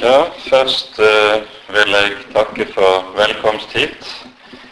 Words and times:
Ja, 0.00 0.24
først 0.50 0.98
eh, 1.00 1.42
vil 1.72 1.94
jeg 1.96 2.16
takke 2.34 2.66
for 2.74 3.06
velkomst 3.16 3.72
hit. 3.72 4.10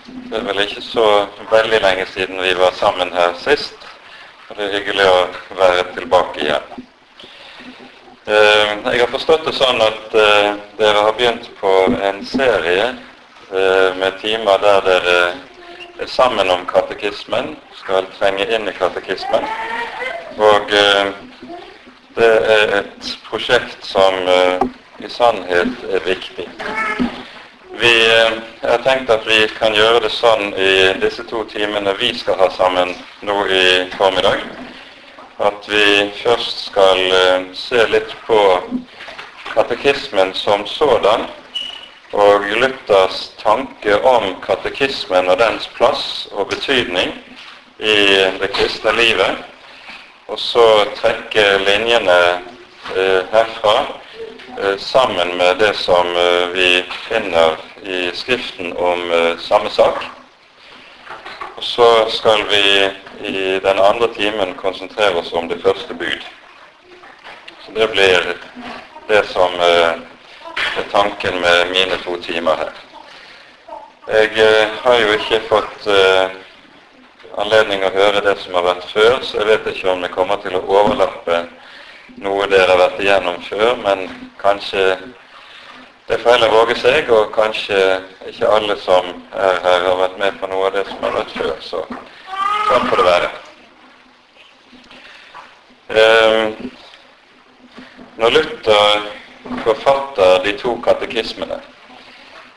Det 0.04 0.40
er 0.40 0.44
vel 0.44 0.60
ikke 0.66 0.82
så 0.84 1.06
veldig 1.50 1.80
lenge 1.80 2.04
siden 2.12 2.42
vi 2.42 2.52
var 2.58 2.74
sammen 2.76 3.12
her 3.16 3.32
sist. 3.40 3.78
Og 4.48 4.58
det 4.58 4.66
er 4.66 4.74
hyggelig 4.76 5.06
å 5.08 5.22
være 5.56 5.86
tilbake 5.94 6.44
igjen. 6.44 6.84
Eh, 8.26 8.74
jeg 8.92 9.00
har 9.00 9.10
forstått 9.14 9.48
det 9.48 9.56
sånn 9.56 9.80
at 9.80 10.18
eh, 10.26 10.50
dere 10.82 11.06
har 11.08 11.16
begynt 11.16 11.48
på 11.60 11.72
en 12.10 12.20
serie 12.28 12.90
eh, 12.92 13.88
med 13.96 14.20
timer 14.20 14.60
der 14.62 14.84
dere 14.90 15.18
er 16.02 16.08
sammen 16.08 16.52
om 16.52 16.66
katekismen, 16.68 17.54
skal 17.80 18.06
trenge 18.18 18.44
inn 18.52 18.68
i 18.68 18.76
katekismen. 18.76 19.48
Og 20.36 20.76
eh, 20.76 21.14
det 22.14 22.32
er 22.54 22.72
et 22.80 23.12
prosjekt 23.28 23.86
som 23.86 24.14
uh, 24.28 24.60
i 25.02 25.08
sannhet 25.10 25.84
er 25.90 26.04
viktig. 26.04 26.46
Vi 27.72 27.92
eh, 28.04 28.34
har 28.62 28.82
tenkt 28.84 29.10
at 29.10 29.24
vi 29.26 29.46
kan 29.56 29.74
gjøre 29.74 30.02
det 30.04 30.10
sånn 30.12 30.52
i 30.54 30.72
disse 31.02 31.24
to 31.26 31.40
timene 31.50 31.94
vi 31.98 32.12
skal 32.14 32.36
ha 32.38 32.50
sammen 32.52 32.92
nå 33.24 33.36
i 33.48 33.64
formiddag, 33.96 34.44
at 35.40 35.68
vi 35.72 35.86
først 36.20 36.66
skal 36.68 37.00
uh, 37.10 37.48
se 37.56 37.86
litt 37.90 38.12
på 38.26 38.40
katekismen 39.54 40.34
som 40.36 40.66
sådan, 40.68 41.26
og 42.12 42.44
Luthers 42.60 43.30
tanke 43.40 43.96
om 44.04 44.34
katekismen 44.44 45.32
og 45.32 45.40
dens 45.40 45.64
plass 45.78 46.28
og 46.36 46.50
betydning 46.52 47.16
i 47.80 47.96
det 48.36 48.52
kristne 48.52 48.92
livet 49.00 49.40
og 50.32 50.38
så 50.40 50.64
trekke 50.96 51.42
linjene 51.60 52.18
eh, 52.96 53.20
herfra 53.32 53.74
eh, 54.62 54.78
sammen 54.80 55.34
med 55.36 55.58
det 55.60 55.74
som 55.76 56.08
eh, 56.16 56.46
vi 56.54 56.68
finner 57.08 57.58
i 57.82 58.10
Skriften 58.16 58.72
om 58.72 59.00
samme 59.38 59.70
sak. 59.70 60.04
Og 61.56 61.64
så 61.64 61.88
skal 62.08 62.46
vi 62.48 62.62
i 63.28 63.58
den 63.60 63.78
andre 63.78 64.08
timen 64.14 64.54
konsentrere 64.54 65.18
oss 65.20 65.32
om 65.32 65.48
det 65.50 65.60
første 65.62 65.94
bud. 65.94 66.24
Så 67.66 67.74
det 67.74 67.90
blir 67.90 68.36
det 69.08 69.24
som 69.34 69.58
er 69.60 69.98
tanken 70.92 71.40
med 71.40 71.74
mine 71.74 71.98
to 72.06 72.16
timer 72.22 72.56
her. 72.62 72.72
Jeg 74.06 74.70
har 74.84 75.02
jo 75.02 75.12
ikke 75.18 75.42
fått 75.50 75.90
anledning 77.40 77.84
å 77.84 77.92
høre 77.94 78.20
det 78.24 78.36
som 78.42 78.54
har 78.58 78.66
vært 78.66 78.86
før, 78.92 79.18
så 79.24 79.40
jeg 79.40 79.48
vet 79.48 79.68
ikke 79.72 79.90
om 79.92 80.02
det 80.04 80.12
kommer 80.12 80.40
til 80.42 80.56
å 80.58 80.64
overlappe 80.66 81.44
noe 82.20 82.46
dere 82.50 82.74
har 82.74 82.80
vært 82.80 83.00
igjennom 83.00 83.38
før, 83.46 83.76
men 83.80 84.04
kanskje 84.40 84.84
det 86.08 86.18
får 86.20 86.34
heller 86.34 86.52
våge 86.52 86.76
seg, 86.76 87.08
og 87.14 87.30
kanskje 87.32 87.78
ikke 88.28 88.50
alle 88.52 88.76
som 88.82 89.06
er 89.32 89.60
her, 89.64 89.86
har 89.86 90.00
vært 90.02 90.18
med 90.20 90.38
på 90.40 90.50
noe 90.50 90.68
av 90.68 90.76
det 90.76 90.84
som 90.90 91.06
har 91.06 91.14
vært 91.20 91.36
før. 91.38 91.54
Så 91.64 91.84
sånn 92.68 92.88
får 92.90 93.00
det 93.00 93.06
være. 93.06 93.30
Eh, 95.92 96.44
når 98.20 98.36
Luther 98.36 99.06
forfatter 99.64 100.42
de 100.44 100.52
to 100.60 100.74
katekismene 100.84 101.62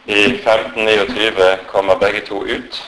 i 0.06 0.26
1529, 0.42 1.54
kommer 1.72 2.02
begge 2.02 2.26
to 2.28 2.44
ut 2.44 2.82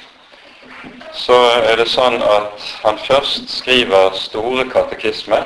så 1.17 1.37
er 1.65 1.79
det 1.79 1.87
sånn 1.89 2.19
at 2.21 2.67
han 2.83 2.99
først 3.07 3.49
skriver 3.49 4.13
store 4.17 4.67
katekisme, 4.69 5.39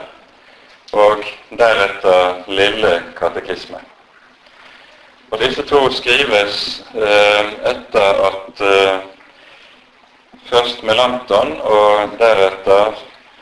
og 0.92 1.24
deretter 1.58 2.44
lille 2.52 2.92
katekisme. 3.18 3.80
Og 5.32 5.40
Disse 5.40 5.64
to 5.64 5.86
skrives 5.96 6.56
eh, 6.92 7.52
etter 7.72 8.18
at 8.28 8.64
eh, 8.68 8.98
først 10.50 10.84
Melanchthon 10.84 11.54
og 11.64 12.18
deretter 12.20 12.98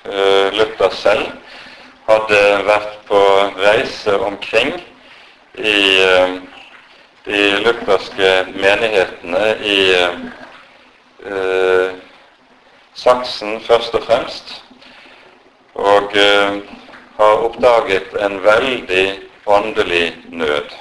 eh, 0.06 0.54
Luther 0.54 0.94
selv 0.94 1.32
hadde 2.10 2.44
vært 2.68 2.94
på 3.10 3.24
reise 3.58 4.20
omkring 4.22 4.76
i 5.58 5.80
eh, 6.06 6.38
de 7.26 7.42
lutherske 7.66 8.30
menighetene 8.54 9.48
i 9.66 9.80
eh, 9.98 11.90
Saksen 13.00 13.62
først 13.64 13.96
og 13.96 14.04
fremst, 14.04 14.54
og 15.76 16.16
eh, 16.20 16.60
har 17.20 17.44
oppdaget 17.48 18.16
en 18.26 18.40
veldig 18.44 19.06
åndelig 19.46 20.18
nød. 20.30 20.74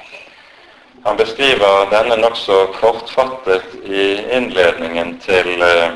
Han 1.06 1.16
beskriver 1.16 1.86
denne 1.90 2.16
nokså 2.20 2.56
kortfattet 2.80 3.64
i 3.84 4.06
innledningen 4.36 5.14
til 5.22 5.62
eh, 5.62 5.94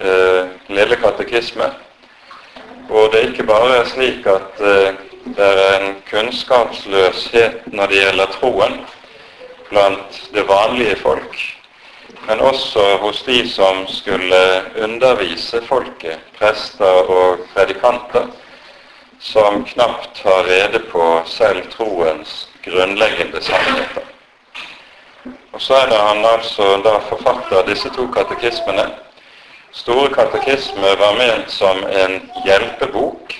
eh, 0.00 0.46
Lille 0.68 0.96
katekisme, 1.02 1.72
hvor 2.88 3.10
det 3.10 3.24
ikke 3.28 3.48
bare 3.50 3.80
er 3.80 3.90
slik 3.90 4.26
at 4.30 4.62
eh, 4.62 4.94
det 5.26 5.50
er 5.50 5.80
en 5.80 5.96
kunnskapsløshet 6.10 7.66
når 7.66 7.86
det 7.90 8.02
gjelder 8.04 8.32
troen 8.38 8.80
blant 9.70 10.22
det 10.34 10.46
vanlige 10.48 10.96
folk, 11.02 11.34
men 12.26 12.40
også 12.40 12.96
hos 13.00 13.22
de 13.22 13.48
som 13.48 13.86
skulle 13.88 14.62
undervise 14.82 15.60
folket, 15.68 16.18
prester 16.38 17.10
og 17.10 17.38
predikanter, 17.54 18.26
som 19.20 19.64
knapt 19.64 20.20
har 20.24 20.44
rede 20.44 20.78
på 20.90 21.22
selv 21.26 21.70
troens 21.72 22.48
grunnleggende 22.64 23.42
sannheter. 23.42 24.02
Og 25.52 25.62
så 25.62 25.74
er 25.74 25.86
det 25.88 25.98
han 25.98 26.24
altså 26.24 26.66
da 26.84 26.98
forfatter 27.08 27.66
disse 27.66 27.88
to 27.94 28.06
katekismene. 28.12 28.90
Store 29.72 30.08
katekisme 30.12 30.92
var 31.00 31.16
ment 31.18 31.50
som 31.50 31.78
en 31.86 32.18
hjelpebok 32.44 33.32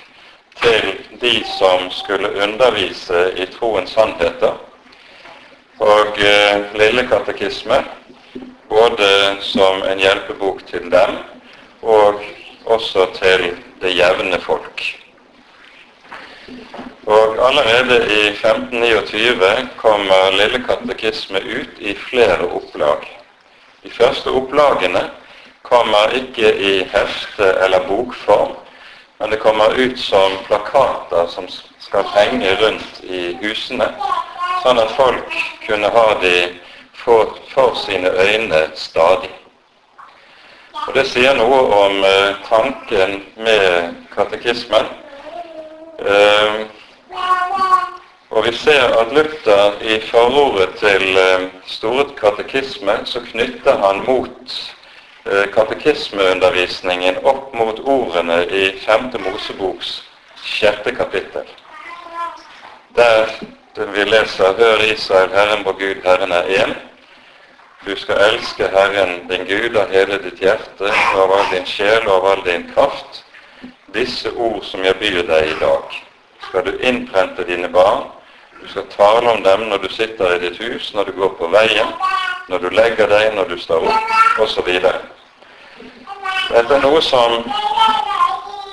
til 0.61 0.93
de 1.21 1.43
som 1.57 1.91
skulle 1.91 2.33
undervise 2.43 3.31
i 3.37 3.45
troens 3.45 3.93
sannheter. 3.93 4.57
Og 5.79 6.17
eh, 6.17 6.63
Lille 6.73 7.07
katekisme 7.07 7.83
både 8.69 9.37
som 9.41 9.83
en 9.83 9.99
hjelpebok 9.99 10.63
til 10.67 10.89
dem 10.91 11.17
og 11.81 12.23
også 12.65 13.07
til 13.15 13.51
det 13.81 13.93
jevne 13.97 14.39
folk. 14.41 14.83
Og 17.07 17.37
Allerede 17.47 17.97
i 18.11 18.27
1529 18.27 19.69
kommer 19.77 20.31
Lille 20.31 20.59
katekisme 20.67 21.39
ut 21.39 21.79
i 21.79 21.95
flere 21.95 22.47
opplag. 22.51 23.07
De 23.83 23.91
første 23.91 24.27
opplagene 24.27 25.09
kommer 25.61 26.11
ikke 26.15 26.51
i 26.55 26.73
hefte 26.91 27.53
eller 27.63 27.87
bokform, 27.87 28.55
men 29.19 29.31
det 29.31 29.39
kommer 29.39 29.75
ut 29.77 29.99
som 29.99 30.31
plakater 30.47 31.27
som 31.27 31.47
skal 31.79 32.03
henge 32.15 32.55
rundt 32.61 33.03
i 33.03 33.37
husene, 33.41 33.87
sånn 34.63 34.79
at 34.79 34.91
folk 34.99 35.37
kunne 35.67 35.91
ha 35.91 36.07
de 36.21 36.35
for, 37.07 37.37
for 37.53 37.75
sine 37.75 38.09
øyne 38.09 38.71
stadig. 38.75 39.31
Og 40.87 40.95
Det 40.95 41.05
sier 41.07 41.35
noe 41.35 41.59
om 41.75 42.01
eh, 42.03 42.35
tanken 42.49 43.21
med 43.39 43.93
katekismen. 44.11 44.89
Eh, 45.99 46.57
og 48.29 48.43
vi 48.45 48.51
ser 48.55 48.91
at 48.99 49.13
Luther 49.15 49.79
i 49.81 50.01
forordet 50.09 50.75
til 50.79 51.17
eh, 51.17 51.45
Store 51.65 52.05
katekisme 52.19 52.97
så 53.05 53.23
knytter 53.31 53.79
han 53.85 54.03
mot 54.07 54.57
eh, 55.25 55.47
katekismeundervisningen 55.55 57.23
opp 57.23 57.55
mot 57.55 57.79
ordene 57.79 58.41
i 58.51 58.65
5. 58.83 59.13
Moseboks 59.29 60.01
6. 60.59 60.91
kapittel. 60.97 61.47
Der 62.95 63.31
vi 63.95 64.03
leser 64.03 64.53
'Hør 64.53 64.83
Israel, 64.93 65.29
Herren 65.29 65.65
vår 65.65 65.71
Gud, 65.79 66.03
Herren 66.03 66.31
er 66.31 66.43
én'. 66.43 66.75
Du 67.87 67.95
skal 67.95 68.17
elske 68.19 68.67
Herren 68.67 69.27
din 69.27 69.45
Gud 69.45 69.77
av 69.77 69.91
hele 69.91 70.17
ditt 70.19 70.41
hjerte, 70.43 70.89
av 71.15 71.31
all 71.31 71.45
din 71.53 71.63
sjel 71.65 72.03
og 72.03 72.15
av 72.17 72.25
all 72.31 72.41
din 72.43 72.65
kraft. 72.73 73.21
Disse 73.95 74.33
ord 74.35 74.65
som 74.67 74.83
jeg 74.83 74.97
byr 74.99 75.21
deg 75.29 75.53
i 75.53 75.55
dag, 75.61 75.95
skal 76.49 76.65
du 76.67 76.73
innprente 76.83 77.45
dine 77.47 77.69
barn. 77.71 78.03
Du 78.59 78.67
skal 78.73 78.89
tale 78.91 79.31
om 79.31 79.39
dem 79.43 79.69
når 79.71 79.85
du 79.85 79.87
sitter 79.95 80.35
i 80.35 80.41
ditt 80.43 80.59
hus, 80.59 80.91
når 80.93 81.07
du 81.07 81.15
går 81.21 81.31
på 81.39 81.47
veien, 81.55 81.95
når 82.51 82.65
du 82.65 82.69
legger 82.75 83.07
deg, 83.07 83.31
når 83.39 83.55
du 83.55 83.57
står 83.63 83.87
opp, 83.87 84.13
osv. 84.43 84.67
Dette 86.51 86.67
er 86.67 86.83
noe 86.83 87.01
som 87.07 87.39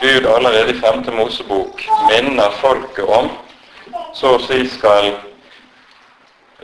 Gud 0.03 0.27
allerede 0.27 0.75
i 0.75 0.81
5. 0.83 1.07
Mosebok 1.15 1.87
minner 2.11 2.59
folket 2.59 3.07
om, 3.07 3.31
så 4.11 4.35
å 4.35 4.47
si 4.51 4.65
skal 4.75 5.13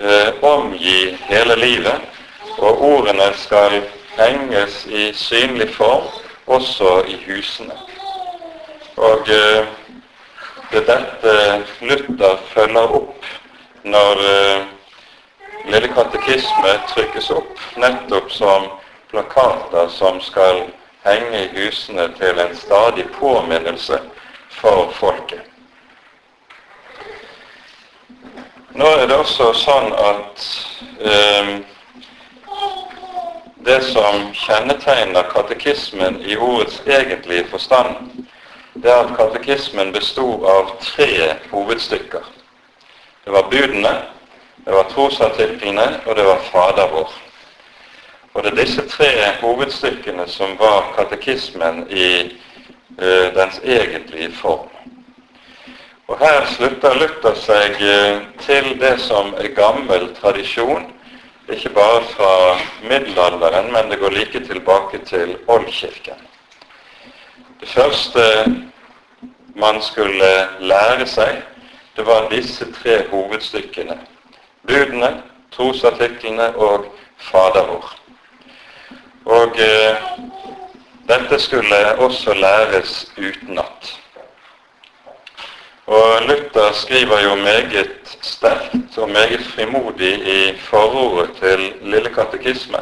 eh, 0.02 0.34
omgi 0.42 1.12
hele 1.30 1.62
livet 1.62 2.09
og 2.58 2.82
ordene 2.82 3.30
skal 3.34 3.82
henges 4.18 4.86
i 4.86 5.12
synlig 5.12 5.70
form 5.74 6.08
også 6.46 7.02
i 7.08 7.16
husene. 7.26 7.76
Og 8.96 9.28
eh, 9.28 9.66
det 10.70 10.78
er 10.78 10.86
dette 10.86 11.32
Luther 11.80 12.36
følger 12.52 12.92
opp 12.94 13.24
når 13.84 14.20
uh, 14.22 14.66
Lille 15.66 15.88
katekisme 15.92 16.74
trykkes 16.88 17.30
opp 17.34 17.58
nettopp 17.76 18.30
som 18.32 18.68
plakater 19.10 19.88
som 19.92 20.20
skal 20.22 20.62
henge 21.04 21.42
i 21.42 21.48
husene 21.56 22.06
til 22.20 22.38
en 22.38 22.54
stadig 22.56 23.08
påminnelse 23.18 23.98
for 24.60 24.92
folket. 24.94 25.42
Nå 28.78 28.86
er 28.86 29.06
det 29.10 29.18
også 29.18 29.50
sånn 29.58 29.90
at 29.92 30.46
um, 31.02 31.52
det 33.64 33.80
som 33.84 34.32
kjennetegner 34.32 35.22
katekismen 35.22 36.20
i 36.24 36.36
ordets 36.36 36.82
egentlige 36.86 37.44
forstand, 37.50 37.96
det 38.74 38.90
er 38.90 39.04
at 39.04 39.16
katekismen 39.16 39.92
bestod 39.92 40.44
av 40.48 40.70
tre 40.80 41.34
hovedstykker. 41.50 42.24
Det 43.24 43.32
var 43.32 43.50
budene, 43.50 43.96
det 44.64 44.72
var 44.72 44.88
trosartiklene, 44.88 46.00
og 46.06 46.16
det 46.16 46.24
var 46.24 46.38
Fader 46.52 46.88
vår. 46.92 47.12
Og 48.34 48.42
det 48.42 48.52
er 48.52 48.62
disse 48.64 48.86
tre 48.88 49.10
hovedstykkene 49.40 50.28
som 50.28 50.56
var 50.58 50.92
katekismen 50.96 51.86
i 51.90 52.06
ø, 52.98 53.30
dens 53.34 53.60
egentlige 53.64 54.32
form. 54.32 54.68
Og 56.08 56.18
Her 56.18 56.46
slutter 56.54 56.94
Luther 56.94 57.34
seg 57.34 57.76
ø, 57.82 57.98
til 58.40 58.80
det 58.80 58.96
som 59.00 59.34
er 59.36 59.52
gammel 59.54 60.08
tradisjon 60.14 60.88
ikke 61.50 61.68
bare 61.74 62.02
fra 62.02 62.58
middelalderen, 62.82 63.72
men 63.72 63.90
det 63.90 63.98
går 63.98 64.10
like 64.10 64.40
tilbake 64.46 64.98
til 65.06 65.36
oldkirken. 65.48 66.26
Det 67.60 67.68
første 67.68 68.20
man 69.54 69.82
skulle 69.82 70.30
lære 70.60 71.06
seg, 71.06 71.42
det 71.96 72.06
var 72.06 72.28
disse 72.30 72.72
tre 72.72 73.02
hovedstykkene. 73.10 73.98
Budene, 74.66 75.22
trosartiklene 75.52 76.52
og 76.56 76.86
Faderord. 77.18 77.96
Og 79.24 79.58
eh, 79.60 79.96
dette 81.08 81.38
skulle 81.38 81.98
også 81.98 82.34
læres 82.34 83.12
utenat. 83.18 83.98
Og 85.86 86.22
Luther 86.28 86.72
skriver 86.72 87.20
jo 87.20 87.34
meget 87.34 87.99
sterkt 88.22 88.98
og 88.98 89.08
meget 89.08 89.44
frimodig 89.54 90.14
i 90.28 90.56
forordet 90.58 91.36
til 91.40 91.72
Lille 91.82 92.10
katekisme 92.14 92.78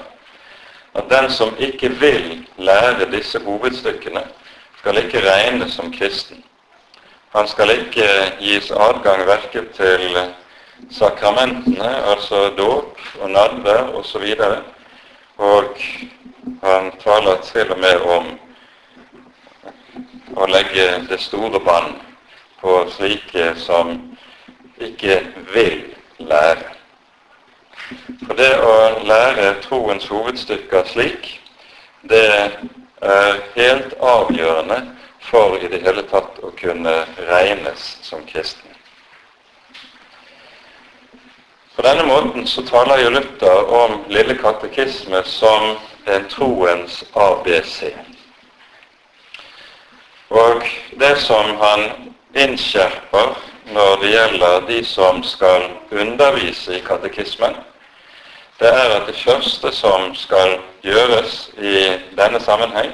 at 0.98 1.04
den 1.10 1.30
som 1.30 1.54
ikke 1.58 1.88
vil 1.88 2.46
lære 2.56 3.10
disse 3.12 3.38
hovedstykkene, 3.38 4.22
skal 4.78 4.98
ikke 4.98 5.30
regnes 5.30 5.72
som 5.72 5.92
kristen. 5.92 6.44
Han 7.36 7.48
skal 7.48 7.70
ikke 7.70 8.08
gis 8.40 8.70
adgang 8.70 9.26
verken 9.26 9.68
til 9.76 10.18
sakramentene, 10.90 12.04
altså 12.10 12.50
dåp 12.56 12.98
og 13.20 13.30
nadver 13.30 13.94
osv. 13.94 14.34
Og, 15.36 15.64
og 15.64 15.68
han 16.62 16.92
taler 17.04 17.36
til 17.44 17.72
og 17.72 17.78
med 17.78 18.00
om 18.16 18.26
å 20.36 20.46
legge 20.46 20.86
det 21.10 21.20
store 21.20 21.60
bånd 21.60 21.94
på 22.60 22.78
slike 22.96 23.52
som 23.56 24.07
ikke 24.80 25.26
vil 25.52 25.84
lære. 26.18 26.74
For 28.26 28.36
det 28.36 28.52
å 28.60 28.74
lære 29.08 29.54
troens 29.64 30.08
hovedstykker 30.12 30.88
slik, 30.90 31.28
det 32.08 32.24
er 33.02 33.38
helt 33.56 33.94
avgjørende 34.00 34.82
for 35.28 35.56
i 35.58 35.68
det 35.68 35.82
hele 35.84 36.04
tatt 36.10 36.38
å 36.44 36.52
kunne 36.58 36.94
regnes 37.28 37.86
som 38.02 38.24
kristen. 38.28 38.68
På 41.78 41.84
denne 41.86 42.04
måten 42.08 42.46
så 42.46 42.64
taler 42.66 43.04
jo 43.04 43.10
Luther 43.14 43.68
om 43.70 44.00
Lille 44.10 44.34
katekisme 44.34 45.20
som 45.24 45.76
en 46.10 46.24
troens 46.32 47.04
ABC. 47.14 47.92
Og 50.28 50.64
det 50.98 51.12
som 51.22 51.54
han 51.60 51.84
innskjerper 52.34 53.36
når 53.72 53.96
det 54.00 54.10
gjelder 54.10 54.60
de 54.68 54.84
som 54.84 55.22
skal 55.22 55.62
undervise 55.90 56.76
i 56.76 56.80
katekismen, 56.80 57.56
det 58.60 58.68
er 58.68 58.94
at 58.96 59.06
det 59.06 59.16
første 59.16 59.72
som 59.72 60.14
skal 60.14 60.58
gjøres 60.82 61.50
i 61.58 61.74
denne 62.18 62.40
sammenheng, 62.40 62.92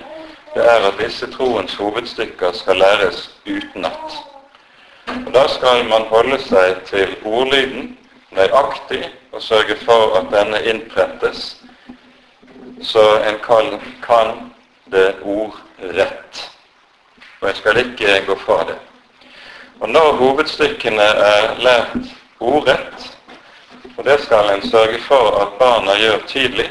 det 0.55 0.65
er 0.65 0.87
at 0.89 0.99
disse 1.01 1.31
troens 1.33 1.75
hovedstykker 1.75 2.53
skal 2.53 2.77
læres 2.77 3.31
utenat. 3.47 4.19
Og 5.27 5.35
Da 5.35 5.49
skal 5.49 5.85
man 5.89 6.03
holde 6.09 6.39
seg 6.43 6.77
til 6.87 7.17
ordlyden 7.25 7.99
nøyaktig 8.31 9.11
og 9.33 9.43
sørge 9.43 9.77
for 9.85 10.17
at 10.19 10.27
denne 10.33 10.63
innprentes, 10.65 11.57
så 12.83 13.05
en 13.29 13.39
kan, 13.47 13.81
kan 14.03 14.53
det 14.93 15.15
ordrett. 15.23 16.51
Og 17.41 17.49
jeg 17.49 17.57
skal 17.57 17.77
ikke 17.77 18.27
gå 18.27 18.39
fra 18.39 18.65
det. 18.69 18.79
Og 19.81 19.89
når 19.89 20.13
hovedstykkene 20.21 21.03
er 21.03 21.59
lært 21.59 21.97
ordrett, 22.41 23.11
og 23.97 24.05
det 24.05 24.21
skal 24.21 24.51
en 24.51 24.65
sørge 24.71 25.01
for 25.09 25.39
at 25.43 25.59
barna 25.59 25.97
gjør 25.99 26.27
tydelig, 26.27 26.71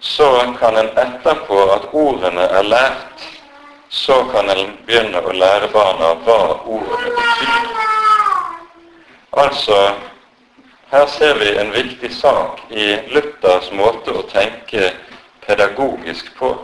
så 0.00 0.54
kan 0.58 0.76
en 0.76 0.90
etterpå 0.98 1.58
at 1.72 1.88
ordene 1.92 2.42
er 2.42 2.62
lært, 2.62 3.26
så 3.88 4.24
kan 4.32 4.50
en 4.50 4.72
begynne 4.86 5.20
å 5.20 5.34
lære 5.36 5.68
barna 5.74 6.14
hva 6.24 6.38
ordene 6.64 7.12
betyr. 7.18 7.68
Altså, 9.42 9.78
her 10.92 11.06
ser 11.06 11.38
vi 11.38 11.54
en 11.56 11.72
viktig 11.72 12.10
sak 12.14 12.60
i 12.70 12.88
Luthers 13.14 13.70
måte 13.72 14.12
å 14.12 14.26
tenke 14.32 14.90
pedagogisk 15.46 16.34
på 16.36 16.54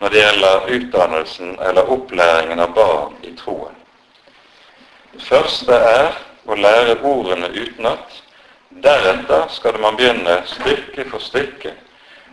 når 0.00 0.12
det 0.12 0.22
gjelder 0.24 0.70
utdannelsen 0.76 1.58
eller 1.68 1.92
opplæringen 1.92 2.60
av 2.60 2.74
barn 2.76 3.16
i 3.22 3.32
troen. 3.36 3.79
Første 5.28 5.74
er 5.74 6.16
å 6.48 6.56
lære 6.56 6.98
ordene 7.06 7.50
utenat. 7.54 8.20
Deretter 8.70 9.48
skal 9.50 9.78
man 9.82 9.96
begynne 9.98 10.40
stykke 10.46 11.04
for 11.10 11.22
stykke 11.22 11.74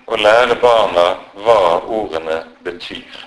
å 0.07 0.18
lære 0.22 0.56
barna 0.62 1.07
hva 1.44 1.60
ordene 1.84 2.44
betyr. 2.63 3.18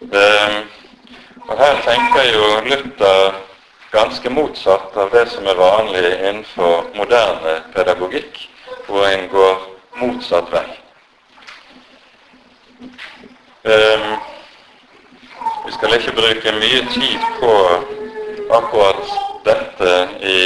Um, 0.00 0.56
og 1.46 1.52
Her 1.58 1.82
tenker 1.84 2.26
jo 2.32 2.48
Luther 2.66 3.38
ganske 3.92 4.30
motsatt 4.30 4.96
av 4.96 5.12
det 5.14 5.26
som 5.30 5.46
er 5.50 5.58
vanlig 5.58 6.04
innenfor 6.16 6.90
moderne 6.96 7.60
pedagogikk, 7.74 8.48
hvor 8.88 9.06
en 9.06 9.28
går 9.30 9.64
motsatt 10.00 10.50
vei. 10.54 10.66
Um, 13.60 14.29
skal 15.80 15.94
ikke 15.96 16.12
bruke 16.12 16.52
mye 16.52 16.80
tid 16.92 17.22
på 17.40 17.52
akkurat 18.52 19.12
dette 19.44 19.92
i 20.20 20.40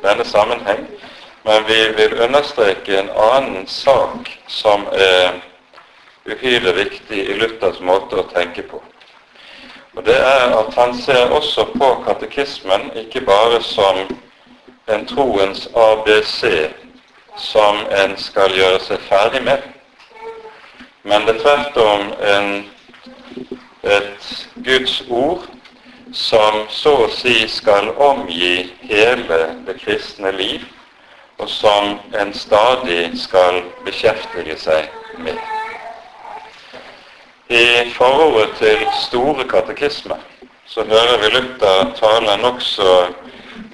denne 0.00 0.24
sammenheng, 0.24 0.86
men 1.44 1.66
vi 1.68 1.76
vil 1.98 2.14
understreke 2.24 2.96
en 3.02 3.10
annen 3.10 3.66
sak 3.68 4.30
som 4.48 4.86
er 4.96 5.42
uhyre 6.24 6.72
viktig 6.72 7.20
i 7.20 7.36
Luthers 7.36 7.82
måte 7.84 8.22
å 8.22 8.26
tenke 8.32 8.64
på. 8.64 8.80
Og 9.92 10.04
Det 10.08 10.16
er 10.16 10.56
at 10.56 10.74
han 10.80 10.96
ser 10.96 11.36
også 11.36 11.68
på 11.76 11.92
katekismen 12.08 12.88
ikke 12.96 13.26
bare 13.28 13.60
som 13.60 14.06
en 14.88 15.06
troens 15.06 15.68
ABC 15.76 16.70
som 17.36 17.84
en 17.92 18.16
skal 18.16 18.56
gjøre 18.56 18.80
seg 18.80 19.04
ferdig 19.04 19.44
med, 19.44 19.60
men 21.04 21.28
det 21.28 21.36
er 21.36 21.44
tvert 21.44 21.82
om 21.84 22.14
en 22.24 22.54
et 23.82 24.48
Guds 24.54 25.02
ord 25.08 25.48
som 26.12 26.66
så 26.70 26.92
å 27.06 27.08
si 27.10 27.48
skal 27.48 27.88
omgi 27.96 28.68
hele 28.84 29.38
det 29.66 29.78
kristne 29.80 30.32
liv, 30.36 30.64
og 31.40 31.48
som 31.50 31.96
en 32.18 32.34
stadig 32.36 33.16
skal 33.18 33.62
beskjeftige 33.86 34.58
seg 34.60 34.92
med. 35.24 35.40
I 37.52 37.90
forordet 37.96 38.54
til 38.60 38.84
Store 39.02 39.44
katekisme 39.48 40.16
så 40.68 40.84
hører 40.88 41.18
vi 41.20 41.32
Luther 41.34 41.90
tale 41.98 42.36
nokså 42.40 42.94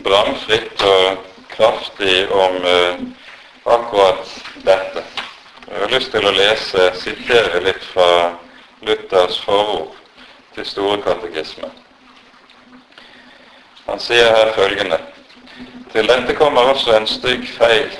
bramfritt 0.06 0.82
og 0.82 1.20
kraftig 1.52 2.24
om 2.32 2.56
uh, 2.64 2.98
akkurat 3.68 4.34
dette. 4.64 5.04
Jeg 5.68 5.80
har 5.82 5.92
lyst 5.92 6.10
til 6.14 6.26
å 6.26 6.34
lese, 6.34 6.88
sitere 7.02 7.60
litt 7.66 7.84
fra 7.92 8.08
Luthers 8.80 9.40
forord 9.40 9.94
til 10.54 10.66
Store 10.66 11.02
katekisme. 11.02 11.70
Han 13.88 14.00
sier 14.00 14.28
her 14.36 14.52
følgende 14.52 14.98
Til 15.92 16.08
dette 16.08 16.34
kommer 16.36 16.60
også 16.60 16.96
en 16.96 17.06
stygg 17.06 17.48
feil 17.48 17.90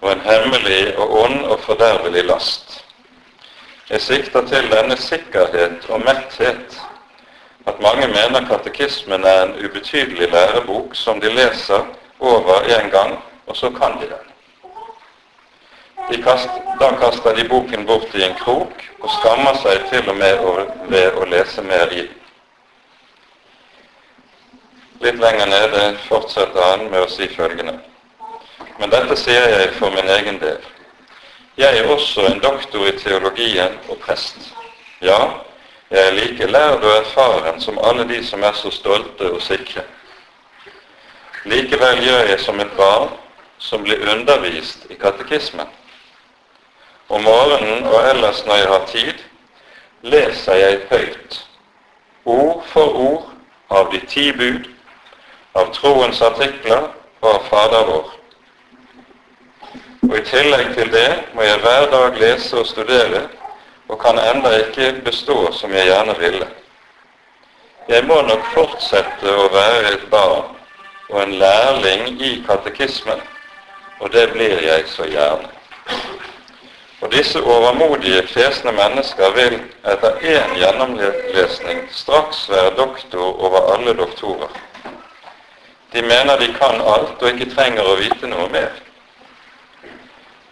og 0.00 0.12
en 0.12 0.20
hemmelig 0.24 0.96
og 0.98 1.12
ond 1.24 1.44
og 1.44 1.60
fordervelig 1.60 2.24
last. 2.24 2.84
Jeg 3.90 4.00
sikter 4.00 4.46
til 4.48 4.70
denne 4.72 4.96
sikkerhet 4.96 5.86
og 5.88 6.00
metthet 6.00 6.80
at 7.66 7.80
mange 7.80 8.08
mener 8.08 8.48
katekismen 8.48 9.24
er 9.24 9.42
en 9.42 9.56
ubetydelig 9.64 10.32
lærebok 10.32 10.96
som 10.96 11.20
de 11.20 11.32
leser 11.32 11.86
over 12.20 12.80
en 12.80 12.90
gang, 12.90 13.18
og 13.46 13.56
så 13.56 13.70
kan 13.70 14.00
de 14.00 14.08
den. 14.08 14.33
Kast, 16.12 16.48
da 16.80 16.92
kaster 17.00 17.34
de 17.34 17.44
boken 17.48 17.86
bort 17.86 18.14
i 18.14 18.22
en 18.24 18.34
krok 18.34 18.82
og 19.00 19.10
skammer 19.10 19.56
seg 19.60 19.86
til 19.90 20.08
og 20.08 20.16
med 20.16 20.40
ved 20.92 21.16
å 21.16 21.24
lese 21.28 21.62
mer 21.64 21.92
i 21.92 22.02
den. 22.04 22.20
Litt 25.04 25.18
lenger 25.20 25.48
nede 25.48 25.82
fortsetter 26.06 26.64
han 26.64 26.86
med 26.92 27.04
å 27.04 27.10
si 27.12 27.28
følgende. 27.28 27.74
Men 28.78 28.92
dette 28.92 29.16
sier 29.20 29.48
jeg 29.52 29.74
for 29.78 29.92
min 29.92 30.08
egen 30.16 30.38
del. 30.40 30.60
Jeg 31.60 31.80
er 31.80 31.90
også 31.92 32.26
en 32.28 32.40
doktor 32.40 32.88
i 32.88 32.96
teologien 32.98 33.76
og 33.88 34.00
prest. 34.04 34.50
Ja, 35.04 35.18
jeg 35.90 36.00
er 36.08 36.16
like 36.18 36.48
lærd 36.50 36.84
og 36.84 36.98
erfaren 36.98 37.60
som 37.60 37.78
alle 37.78 38.04
de 38.08 38.22
som 38.24 38.42
er 38.44 38.56
så 38.56 38.72
stolte 38.72 39.30
og 39.30 39.42
sikre. 39.44 39.84
Likevel 41.44 42.04
gjør 42.04 42.28
jeg 42.32 42.40
som 42.40 42.60
et 42.60 42.76
barn 42.76 43.12
som 43.58 43.84
blir 43.84 44.04
undervist 44.12 44.86
i 44.90 44.96
katekismen. 45.00 45.68
Om 47.08 47.22
morgenen 47.22 47.86
og 47.86 48.08
ellers 48.08 48.46
når 48.46 48.56
jeg 48.56 48.68
har 48.68 48.84
tid, 48.86 49.24
leser 50.02 50.54
jeg 50.54 50.80
høyt, 50.90 51.38
ord 52.24 52.64
for 52.72 52.96
ord, 53.06 53.30
av 53.70 53.90
de 53.92 54.00
ti 54.08 54.30
bud, 54.32 54.68
av 55.54 55.72
troens 55.76 56.20
artikler 56.22 56.88
og 57.20 57.30
av 57.30 57.46
Fader 57.50 57.86
vår. 57.88 58.10
Og 60.08 60.16
I 60.16 60.24
tillegg 60.28 60.74
til 60.76 60.92
det 60.92 61.08
må 61.34 61.44
jeg 61.44 61.60
hver 61.64 61.88
dag 61.92 62.18
lese 62.20 62.60
og 62.60 62.68
studere, 62.68 63.26
og 63.88 64.00
kan 64.00 64.18
enda 64.20 64.52
ikke 64.62 64.92
bestå 65.04 65.38
som 65.52 65.72
jeg 65.76 65.88
gjerne 65.90 66.16
ville. 66.20 66.48
Jeg 67.88 68.04
må 68.08 68.22
nok 68.24 68.44
fortsette 68.54 69.28
å 69.28 69.48
være 69.52 69.92
et 69.92 70.04
barn 70.12 70.54
og 71.10 71.18
en 71.20 71.34
lærling 71.40 72.14
i 72.16 72.38
katekismen, 72.46 73.20
og 74.00 74.12
det 74.12 74.30
blir 74.32 74.56
jeg 74.64 74.88
så 74.88 75.04
gjerne. 75.08 75.52
Og 77.04 77.12
disse 77.12 77.42
overmodige, 77.42 78.22
kresne 78.32 78.72
mennesker 78.72 79.32
vil 79.36 79.58
etter 79.92 80.22
én 80.24 80.54
gjennomlesning 80.56 81.82
straks 81.92 82.46
være 82.48 82.70
doktor 82.78 83.42
over 83.44 83.66
alle 83.74 83.92
doktorer. 83.98 84.54
De 85.92 86.02
mener 86.02 86.38
de 86.40 86.46
kan 86.56 86.80
alt 86.80 87.20
og 87.20 87.28
ikke 87.28 87.50
trenger 87.52 87.84
å 87.84 87.98
vite 88.00 88.30
noe 88.30 88.46
mer. 88.54 88.70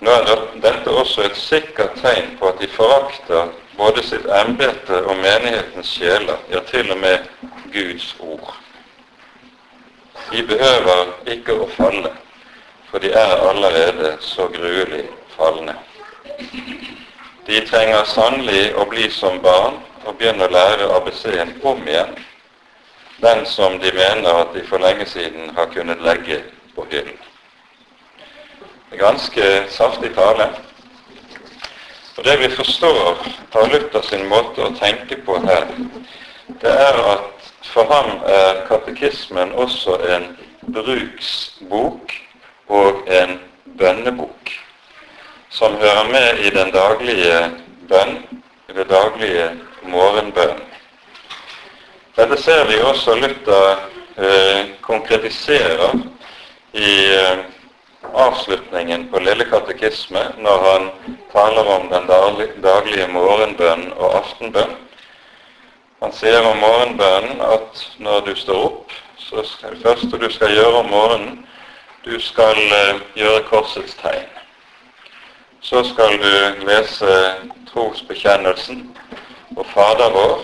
Nå 0.05 0.13
er 0.13 0.43
dette 0.61 0.93
også 0.93 1.25
et 1.25 1.39
sikkert 1.41 1.97
tegn 2.03 2.35
på 2.37 2.51
at 2.51 2.61
de 2.61 2.69
forakter 2.75 3.55
både 3.79 4.05
sitt 4.05 4.27
embete 4.43 4.99
og 5.07 5.17
menighetens 5.23 5.95
sjeler, 5.97 6.37
ja, 6.53 6.61
til 6.69 6.93
og 6.93 7.01
med 7.01 7.31
Guds 7.73 8.11
ord. 8.21 8.53
De 10.29 10.45
behøver 10.53 11.17
ikke 11.33 11.57
å 11.65 11.71
falle, 11.79 12.13
for 12.91 13.01
de 13.01 13.15
er 13.17 13.35
allerede 13.49 14.13
så 14.21 14.51
gruelig 14.53 15.07
falne. 15.39 15.79
De 17.47 17.61
trenger 17.67 18.05
sannelig 18.05 18.75
å 18.79 18.85
bli 18.87 19.09
som 19.11 19.41
barn 19.43 19.81
og 20.07 20.15
begynne 20.19 20.47
å 20.47 20.53
lære 20.53 20.91
ABC-en 20.97 21.57
om 21.67 21.83
igjen, 21.89 22.15
den 23.23 23.43
som 23.47 23.79
de 23.83 23.91
mener 23.97 24.43
at 24.45 24.55
de 24.55 24.63
for 24.67 24.83
lenge 24.83 25.07
siden 25.11 25.51
har 25.57 25.71
kunnet 25.75 26.03
legge 26.03 26.41
på 26.77 26.87
hyllen. 26.91 27.19
Ganske 28.99 29.49
saftig 29.73 30.13
tale. 30.15 30.51
Og 32.17 32.25
Det 32.25 32.37
vi 32.39 32.49
forstår 32.49 33.27
av 33.53 33.69
Luther 33.73 34.03
sin 34.07 34.27
måte 34.29 34.63
å 34.63 34.75
tenke 34.79 35.17
på 35.27 35.39
her, 35.47 35.67
det 36.63 36.75
er 36.87 36.99
at 37.15 37.53
for 37.73 37.89
ham 37.89 38.21
er 38.29 38.67
katekismen 38.69 39.55
også 39.59 39.97
en 40.15 40.29
bruksbok 40.75 42.13
og 42.69 43.09
en 43.09 43.39
bønnebok 43.79 44.62
som 45.53 45.75
hører 45.77 46.05
med 46.13 46.39
i 46.39 46.51
den 46.51 46.71
daglige 46.73 47.51
bønn, 47.89 48.15
i 48.69 48.73
det 48.73 48.87
daglige 48.89 49.51
morgenbønn. 49.85 50.63
Dette 52.17 52.39
ser 52.41 52.65
vi 52.71 52.81
også 52.81 53.15
Luther 53.21 53.83
eh, 54.17 54.73
konkretiserer 54.81 55.93
i 56.73 56.93
eh, 57.13 57.45
avslutningen 58.15 59.11
på 59.13 59.21
Lille 59.21 59.45
katekisme 59.45 60.25
når 60.41 60.65
han 60.69 60.89
taler 61.33 61.69
om 61.77 61.89
den 61.93 62.09
daglige 62.65 63.09
morgenbønn 63.13 63.91
og 63.97 64.19
aftenbønn. 64.23 64.77
Han 66.03 66.13
sier 66.17 66.43
om 66.49 66.59
morgenbønnen 66.65 67.45
at 67.45 67.89
når 68.01 68.25
du 68.27 68.35
står 68.41 68.69
opp, 68.71 68.93
så 69.21 69.45
det 69.69 69.81
første 69.85 70.17
du 70.19 70.31
skal 70.33 70.57
gjøre 70.57 70.81
om 70.81 70.95
morgenen, 70.97 71.43
du 72.09 72.17
skal 72.21 72.57
eh, 72.57 73.03
gjøre 73.21 73.51
korsets 73.53 74.01
tegn. 74.01 74.33
Så 75.63 75.85
skal 75.85 76.19
du 76.19 76.65
lese 76.67 77.13
trosbekjennelsen 77.71 78.81
og 79.57 79.67
Fader 79.71 80.11
vår, 80.11 80.41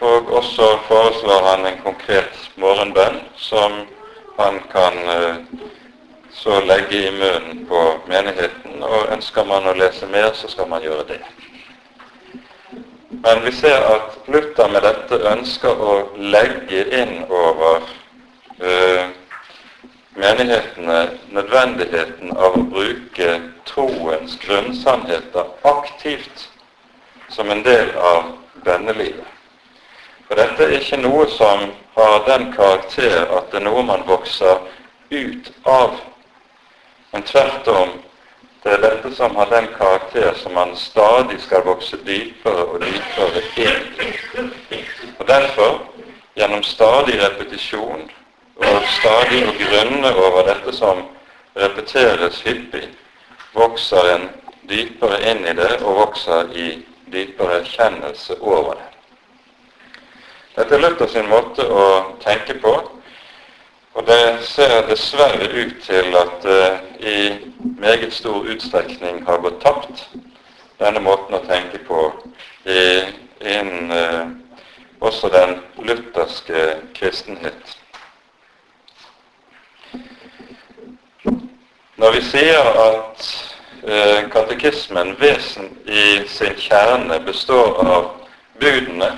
og 0.00 0.32
også 0.32 0.68
foreslår 0.86 1.44
han 1.44 1.66
en 1.68 1.82
konkret 1.84 2.48
morgenbønn 2.56 3.20
som 3.36 3.82
han 4.38 4.56
kan 4.72 4.96
uh, 5.04 5.36
så 6.32 6.62
legge 6.64 7.02
i 7.02 7.12
munnen 7.12 7.66
på 7.68 7.82
menigheten. 8.08 8.80
Og 8.80 9.12
ønsker 9.12 9.44
man 9.44 9.68
å 9.68 9.76
lese 9.76 10.08
mer, 10.08 10.32
så 10.32 10.48
skal 10.48 10.72
man 10.72 10.88
gjøre 10.88 11.04
det. 11.12 11.20
Men 13.10 13.44
vi 13.44 13.52
ser 13.52 13.84
at 13.92 14.16
Luther 14.32 14.72
med 14.72 14.86
dette 14.88 15.20
ønsker 15.34 15.84
å 15.84 15.96
legge 16.16 16.86
inn 17.02 17.16
over 17.28 17.84
uh, 18.64 19.19
menighetene 20.20 21.00
nødvendigheten 21.34 22.36
av 22.36 22.58
å 22.58 22.66
bruke 22.74 23.32
troens 23.68 24.36
grunnsannheter 24.44 25.50
aktivt 25.70 26.46
som 27.30 27.50
en 27.50 27.64
del 27.66 27.90
av 27.96 28.34
bønnelivet. 28.64 29.26
For 30.28 30.38
dette 30.38 30.66
er 30.66 30.76
ikke 30.78 31.00
noe 31.02 31.26
som 31.32 31.70
har 31.96 32.22
den 32.28 32.52
karakter 32.54 33.24
at 33.24 33.50
det 33.50 33.60
er 33.62 33.66
noe 33.66 33.82
man 33.86 34.06
vokser 34.06 34.62
ut 35.10 35.50
av 35.66 35.98
men 37.12 37.22
tvert 37.22 37.68
om, 37.68 37.88
det 38.62 38.72
er 38.72 38.82
dette 38.84 39.10
som 39.16 39.36
har 39.36 39.48
den 39.50 39.66
karakter 39.74 40.34
som 40.38 40.54
man 40.54 40.76
stadig 40.76 41.40
skal 41.42 41.64
vokse 41.66 41.98
dypere 42.06 42.66
og 42.70 42.84
dypere 42.84 43.42
inn 43.58 44.50
Og 45.18 45.26
derfor, 45.28 45.80
gjennom 46.36 46.62
stadig 46.62 47.16
repetisjon 47.22 48.06
og 48.60 48.82
stadig 48.98 49.40
å 49.48 49.56
grunne 49.56 50.12
over 50.20 50.46
dette 50.50 50.74
som 50.76 51.02
repeteres 51.56 52.42
hyppig, 52.44 52.86
vokser 53.54 54.14
en 54.14 54.28
dypere 54.70 55.18
inn 55.30 55.42
i 55.48 55.56
det 55.58 55.72
og 55.80 55.98
vokser 56.04 56.52
i 56.54 56.70
dypere 57.10 57.60
erkjennelse 57.62 58.36
over 58.40 58.78
det. 58.78 58.88
Dette 60.56 60.76
er 60.76 60.82
Luther 60.82 61.08
sin 61.08 61.28
måte 61.30 61.64
å 61.64 61.86
tenke 62.22 62.58
på, 62.62 62.74
og 63.94 64.06
det 64.06 64.44
ser 64.46 64.84
dessverre 64.86 65.48
ut 65.50 65.80
til 65.82 66.14
at 66.18 66.36
det 66.44 66.60
uh, 66.60 66.76
i 67.00 67.16
meget 67.80 68.12
stor 68.14 68.44
utstrekning 68.52 69.24
har 69.26 69.40
gått 69.42 69.58
tapt, 69.64 70.04
denne 70.78 71.00
måten 71.02 71.34
å 71.36 71.42
tenke 71.48 71.80
på 71.88 72.04
innen 72.66 73.90
uh, 73.90 74.28
også 75.00 75.32
den 75.32 75.56
lutherske 75.80 76.66
kristenhet. 76.94 77.79
Når 81.24 82.12
vi 82.14 82.20
sier 82.24 82.68
at 82.80 83.24
uh, 83.84 84.20
katekismen 84.32 85.16
vesen 85.20 85.68
i 85.84 86.22
sin 86.28 86.56
kjerne 86.56 87.20
består 87.26 87.76
av 87.84 88.06
budene, 88.60 89.10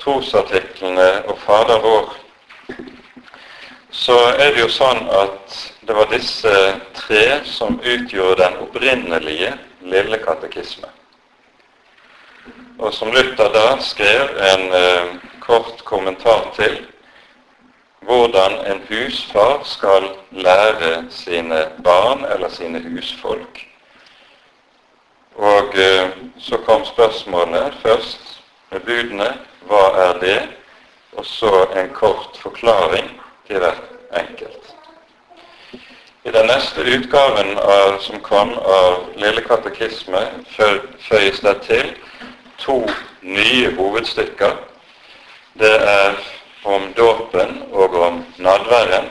trosartiklene 0.00 1.10
og 1.28 1.36
Fader 1.44 1.82
vår, 1.84 2.14
så 3.92 4.16
er 4.36 4.52
det 4.54 4.64
jo 4.64 4.72
sånn 4.72 5.06
at 5.12 5.60
det 5.88 5.96
var 5.96 6.08
disse 6.12 6.54
tre 6.96 7.24
som 7.48 7.78
utgjorde 7.80 8.42
den 8.42 8.58
opprinnelige 8.64 9.52
lille 9.84 10.18
katekisme. 10.24 10.88
Og 12.78 12.92
som 12.94 13.12
Luther 13.12 13.52
da 13.54 13.78
skrev 13.80 14.36
en 14.50 14.66
eh, 14.76 15.14
kort 15.40 15.80
kommentar 15.88 16.50
til 16.56 16.80
hvordan 18.00 18.52
en 18.66 18.82
husfar 18.88 19.60
skal 19.64 20.08
lære 20.30 21.04
sine 21.10 21.66
barn 21.84 22.24
eller 22.24 22.48
sine 22.48 22.82
husfolk. 22.88 23.66
Og 25.36 25.78
eh, 25.78 26.08
så 26.38 26.56
kom 26.56 26.84
spørsmålet 26.84 27.74
først 27.82 28.40
med 28.70 28.80
budene 28.80 29.28
hva 29.66 29.84
er 30.08 30.18
det? 30.20 30.40
Og 31.12 31.26
så 31.26 31.66
en 31.76 31.90
kort 31.94 32.38
forklaring 32.38 33.20
til 33.46 33.58
hvert 33.58 33.82
enkelt. 34.16 34.74
I 36.24 36.30
den 36.30 36.46
neste 36.46 36.80
utgaven 36.80 37.58
av, 37.58 38.00
som 38.00 38.20
kom 38.20 38.52
av 38.58 39.04
Lille 39.16 39.40
katekisme, 39.46 40.22
føyes 41.08 41.40
det 41.40 41.54
til 41.62 41.92
to 42.58 42.80
nye 43.22 43.74
hovedstykker. 43.76 44.56
det 45.58 45.76
er 45.88 46.16
om 46.66 46.92
dåpen 46.96 47.62
og 47.72 47.94
om 47.94 48.24
nadværen, 48.38 49.08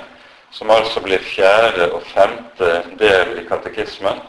som 0.52 0.72
altså 0.72 1.02
blir 1.04 1.24
fjerde 1.24 1.90
og 1.92 2.04
femte 2.12 2.72
del 3.00 3.38
i 3.40 3.46
katekismen. 3.48 4.20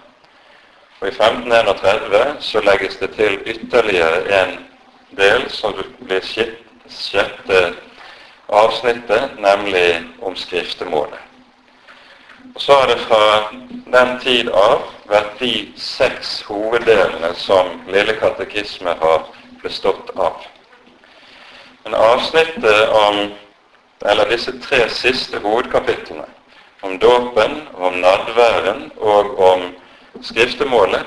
Og 1.00 1.08
I 1.08 1.12
1531 1.12 2.36
så 2.40 2.62
legges 2.64 2.96
det 2.96 3.10
til 3.18 3.38
ytterligere 3.46 4.42
en 4.42 4.56
del 5.18 5.50
som 5.50 5.74
blir 6.06 6.24
sjette 6.88 7.60
avsnittet, 8.48 9.36
nemlig 9.38 10.02
om 10.22 10.36
skriftemålet. 10.36 11.18
Og 12.54 12.60
Så 12.60 12.72
har 12.72 12.86
det 12.86 12.98
fra 12.98 13.50
den 13.92 14.20
tid 14.20 14.48
av 14.48 14.86
vært 15.10 15.38
de 15.40 15.72
seks 15.76 16.42
hoveddelene 16.48 17.34
som 17.34 17.82
Lille 17.88 18.14
katekisme 18.16 18.94
har 19.00 19.26
bestått 19.62 20.10
av. 20.16 20.46
Men 21.86 21.94
avsnittet 21.94 22.88
om 22.88 23.30
eller 24.04 24.28
disse 24.30 24.52
tre 24.60 24.88
siste 24.90 25.38
hovedkapitlene, 25.38 26.24
om 26.80 26.98
dåpen, 26.98 27.60
om 27.74 28.00
nadværen 28.00 28.88
og 28.96 29.38
om 29.38 29.60
skriftemålet, 30.20 31.04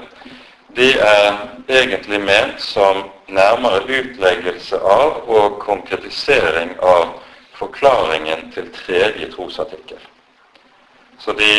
de 0.77 0.93
er 0.99 1.35
egentlig 1.67 2.21
ment 2.23 2.61
som 2.63 3.01
nærmere 3.27 3.81
utleggelse 3.83 4.79
av 4.79 5.27
og 5.27 5.57
konkretisering 5.59 6.71
av 6.79 7.11
forklaringen 7.59 8.47
til 8.55 8.69
tredje 8.71 9.27
trosartikkel. 9.33 9.99
Så 11.19 11.35
de 11.35 11.51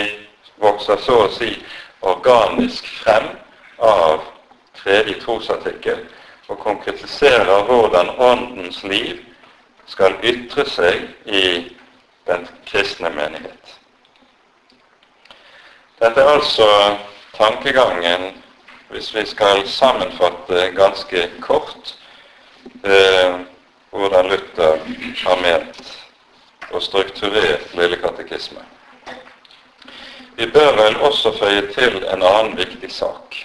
vokser 0.64 0.96
så 1.04 1.18
å 1.26 1.34
si 1.36 1.50
organisk 2.00 2.88
frem 3.02 3.28
av 3.84 4.24
tredje 4.80 5.20
trosartikkel 5.20 6.00
og 6.50 6.58
konkretiserer 6.58 7.62
hvordan 7.64 8.10
Åndens 8.18 8.82
liv 8.82 9.20
skal 9.86 10.16
ytre 10.22 10.64
seg 10.66 11.06
i 11.26 11.44
den 12.26 12.46
kristne 12.66 13.10
menighet. 13.14 13.76
Dette 16.00 16.20
er 16.20 16.32
altså 16.32 16.66
tankegangen, 17.36 18.32
hvis 18.90 19.12
vi 19.14 19.24
skal 19.26 19.62
sammenfatte 19.68 20.70
ganske 20.74 21.28
kort 21.40 21.94
eh, 22.84 23.34
hvordan 23.90 24.30
Luther 24.30 24.78
har 25.22 25.42
ment 25.42 25.82
og 26.70 26.82
strukturert 26.82 27.74
Lille 27.74 27.96
katekisme. 27.96 28.62
Vi 30.38 30.46
bør 30.46 30.72
vel 30.82 30.96
også 30.96 31.32
føye 31.38 31.62
til 31.74 32.02
en 32.02 32.22
annen 32.22 32.56
viktig 32.58 32.90
sak. 32.92 33.36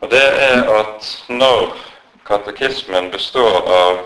Og 0.00 0.10
det 0.10 0.24
er 0.50 0.64
at 0.80 1.08
når 1.28 1.76
katekismen 2.24 3.10
består 3.10 3.60
av 3.68 3.98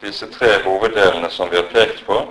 disse 0.00 0.26
tre 0.26 0.62
hoveddelene 0.64 1.30
som 1.30 1.50
vi 1.50 1.56
har 1.56 1.68
pekt 1.72 2.04
på, 2.06 2.22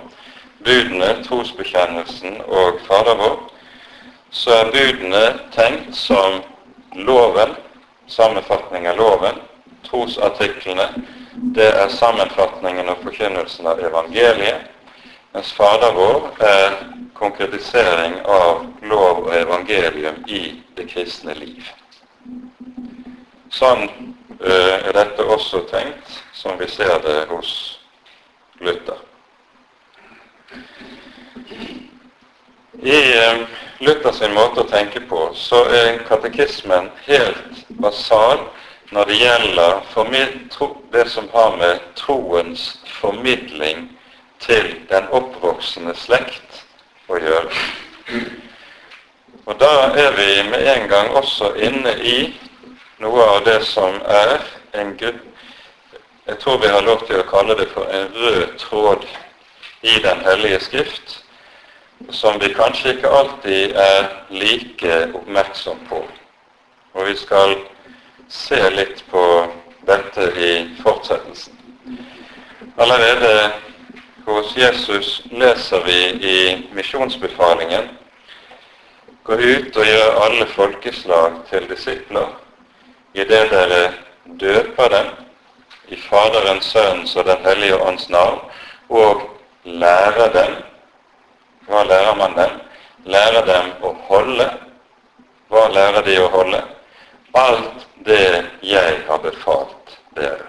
budene, 0.64 1.14
trosbekjennelsen 1.24 2.40
og 2.46 2.80
Fader 2.86 3.16
vår, 3.20 3.38
så 4.30 4.54
er 4.60 4.72
budene 4.74 5.22
tenkt 5.54 5.94
som 5.96 6.40
loven, 6.94 7.54
sammenfatning 8.06 8.88
av 8.90 8.98
loven. 8.98 9.40
Trosartiklene, 9.86 10.86
det 11.56 11.70
er 11.72 11.88
sammenfatningen 11.88 12.90
og 12.92 13.00
forkynnelsen 13.04 13.66
av 13.70 13.80
evangeliet. 13.82 14.68
Mens 15.34 15.52
Fader 15.54 15.94
vår 15.94 16.26
er 16.44 16.78
konkretisering 17.14 18.18
av 18.26 18.66
lov 18.82 19.26
og 19.26 19.34
evangelium 19.36 20.24
i 20.26 20.42
det 20.76 20.88
kristne 20.90 21.34
liv. 21.38 21.64
Sånn 23.50 23.86
uh, 23.86 24.76
er 24.86 24.92
dette 24.94 25.26
også 25.26 25.64
tenkt, 25.70 26.20
som 26.32 26.58
vi 26.60 26.68
ser 26.70 27.00
det 27.04 27.24
hos 27.32 27.52
Luther. 28.62 29.00
I 32.80 33.00
uh, 33.18 33.42
Luther 33.82 34.14
sin 34.14 34.34
måte 34.36 34.62
å 34.62 34.70
tenke 34.70 35.02
på, 35.10 35.30
så 35.34 35.64
er 35.74 36.02
katekismen 36.06 36.90
helt 37.08 37.64
basal 37.82 38.46
når 38.90 39.06
det 39.06 39.16
gjelder 39.20 39.82
det 40.92 41.04
som 41.10 41.28
har 41.32 41.56
med 41.56 41.82
troens 41.98 42.80
formidling 43.00 43.88
til 44.42 44.72
den 44.90 45.06
oppvoksende 45.14 45.94
slekt 45.94 46.62
å 47.10 47.18
gjøre. 47.18 47.60
Og 49.46 49.58
da 49.58 49.72
er 49.98 50.14
vi 50.18 50.28
med 50.50 50.66
en 50.74 50.88
gang 50.90 51.10
også 51.18 51.52
inne 51.62 51.94
i 52.02 52.16
noe 53.00 53.22
av 53.24 53.44
det 53.44 53.60
som 53.64 53.94
er 54.04 54.38
en 54.76 54.96
Gud 54.96 55.18
Jeg 56.26 56.38
tror 56.38 56.58
vi 56.60 56.68
har 56.68 56.82
lov 56.84 57.00
til 57.08 57.16
å 57.18 57.28
kalle 57.30 57.56
det 57.58 57.66
for 57.72 57.88
en 57.88 58.12
rød 58.14 58.58
tråd 58.60 59.06
i 59.82 59.94
Den 60.04 60.20
hellige 60.20 60.60
skrift, 60.60 61.14
som 62.12 62.36
vi 62.38 62.52
kanskje 62.54 62.92
ikke 62.94 63.08
alltid 63.08 63.72
er 63.72 64.10
like 64.28 64.98
oppmerksom 65.16 65.80
på. 65.88 66.02
Og 66.92 67.08
vi 67.08 67.16
skal 67.16 67.56
se 68.28 68.60
litt 68.76 69.00
på 69.10 69.24
dette 69.88 70.28
i 70.36 70.52
fortsettelsen. 70.84 71.56
Allerede 72.76 73.32
hos 74.28 74.52
Jesus 74.56 75.22
leser 75.32 75.82
vi 75.88 75.98
i 76.34 76.38
misjonsbefalingen 76.76 77.88
Gå 79.24 79.36
ut 79.36 79.76
og 79.76 79.86
gjør 79.86 80.22
alle 80.24 80.46
folkeslag 80.52 81.42
til 81.50 81.66
disipler, 81.68 82.30
idet 83.12 83.50
dere 83.50 83.92
døper 84.24 84.88
dem 84.88 85.06
i 85.88 85.96
Faderens, 85.96 86.64
Sønnens 86.64 87.16
og 87.16 87.24
Den 87.26 87.46
hellige 87.46 87.82
ånds 87.82 88.08
navn, 88.08 88.40
og 88.88 89.22
lærer 89.64 90.32
dem 90.32 90.56
Hva 91.70 91.82
lærer 91.86 92.14
man 92.18 92.34
dem? 92.34 92.54
Lærer 93.04 93.44
dem 93.46 93.68
å 93.86 93.92
holde. 94.08 94.46
Hva 95.48 95.68
lærer 95.70 96.02
de 96.02 96.16
å 96.18 96.28
holde? 96.32 96.62
Alt 97.38 97.84
det 98.06 98.46
jeg 98.66 98.96
har 99.06 99.20
befalt 99.22 99.98
dere. 100.16 100.48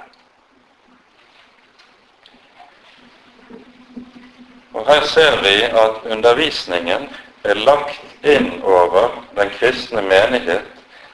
Og 4.73 4.87
Her 4.87 5.05
ser 5.05 5.37
vi 5.43 5.55
at 5.67 6.01
undervisningen 6.09 7.09
er 7.43 7.61
lagt 7.67 8.25
inn 8.25 8.61
over 8.63 9.13
den 9.37 9.49
kristne 9.59 10.01
menighet 10.01 10.65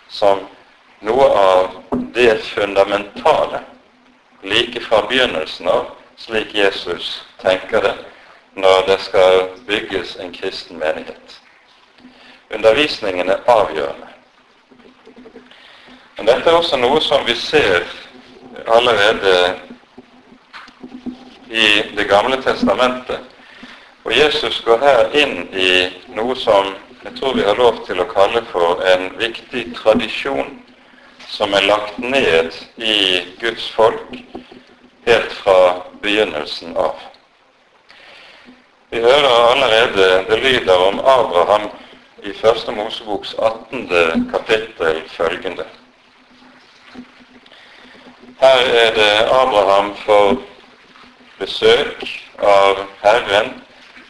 som 0.10 0.46
noe 1.00 1.26
av 1.26 1.70
det 2.14 2.38
fundamentale 2.44 3.62
like 4.42 4.80
fra 4.80 5.02
begynnelsen 5.10 5.68
av, 5.68 5.86
slik 6.18 6.56
Jesus 6.56 7.24
tenker 7.42 7.82
det, 7.82 7.94
når 8.54 8.88
det 8.88 9.00
skal 9.02 9.48
bygges 9.68 10.16
en 10.20 10.34
kristen 10.34 10.80
menighet. 10.80 11.40
Undervisningen 12.50 13.30
er 13.30 13.44
avgjørende. 13.46 14.08
Men 16.18 16.26
dette 16.26 16.50
er 16.50 16.58
også 16.58 16.78
noe 16.82 17.02
som 17.02 17.26
vi 17.28 17.36
ser 17.36 17.86
allerede 18.68 19.56
i 21.48 21.68
Det 21.96 22.04
gamle 22.10 22.42
testamentet 22.44 23.20
og 24.08 24.14
Jesus 24.16 24.62
går 24.64 24.78
her 24.80 25.16
inn 25.20 25.48
i 25.52 25.72
noe 26.16 26.36
som 26.40 26.74
jeg 27.04 27.14
tror 27.20 27.34
vi 27.36 27.44
har 27.44 27.58
lov 27.60 27.82
til 27.88 28.00
å 28.00 28.08
kalle 28.08 28.40
for 28.52 28.80
en 28.88 29.10
viktig 29.20 29.66
tradisjon 29.76 30.54
som 31.30 31.54
er 31.54 31.68
lagt 31.68 32.00
ned 32.00 32.52
i 32.78 33.22
Guds 33.40 33.70
folk 33.72 34.02
helt 35.06 35.32
fra 35.32 35.82
begynnelsen 36.02 36.78
av. 36.78 36.96
Vi 38.90 39.02
hører 39.04 39.52
allerede 39.52 40.26
det 40.30 40.40
lyder 40.44 40.88
om 40.88 41.00
Abraham 41.00 41.70
i 42.24 42.34
Første 42.34 42.72
Moseboks 42.72 43.34
18. 43.34 44.30
kapittel 44.32 45.02
følgende. 45.08 45.66
Her 48.40 48.60
er 48.84 48.94
det 48.96 49.12
Abraham 49.32 49.96
for 50.06 50.38
besøk 51.40 52.04
av 52.40 52.84
Herren 53.04 53.54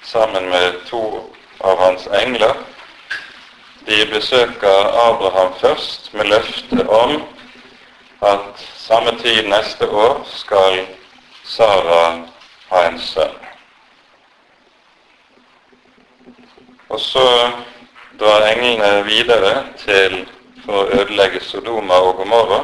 sammen 0.03 0.49
med 0.49 0.73
to 0.89 1.03
av 1.59 1.79
hans 1.79 2.07
engler. 2.23 2.55
De 3.87 4.05
besøker 4.11 4.89
Abraham 5.07 5.53
først 5.59 6.13
med 6.13 6.25
løfte 6.25 6.89
om 6.89 7.21
at 8.21 8.65
samme 8.75 9.11
tid 9.19 9.47
neste 9.47 9.89
år 9.89 10.27
skal 10.27 10.81
Sara 11.43 12.01
ha 12.71 12.81
en 12.87 12.99
sønn. 12.99 13.37
Og 16.89 16.99
så 16.99 17.23
drar 18.19 18.49
englene 18.49 19.05
videre 19.07 19.53
til 19.85 20.25
for 20.65 20.83
å 20.83 20.99
ødelegge 20.99 21.39
Sodoma 21.47 22.01
og 22.09 22.19
Gomorra. 22.19 22.59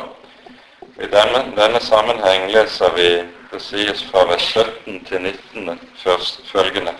I 0.99 1.07
denne, 1.07 1.45
denne 1.55 1.79
sammenheng 1.79 2.49
leser 2.51 2.91
vi 2.99 3.09
det 3.53 3.63
sies 3.63 4.03
fra 4.11 4.27
vers 4.27 4.51
17 4.51 5.03
til 5.07 5.27
19 5.55 5.79
først 6.03 6.43
følgende. 6.51 6.93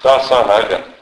Da 0.00 0.18
sa 0.24 0.44
Herren, 0.48 0.93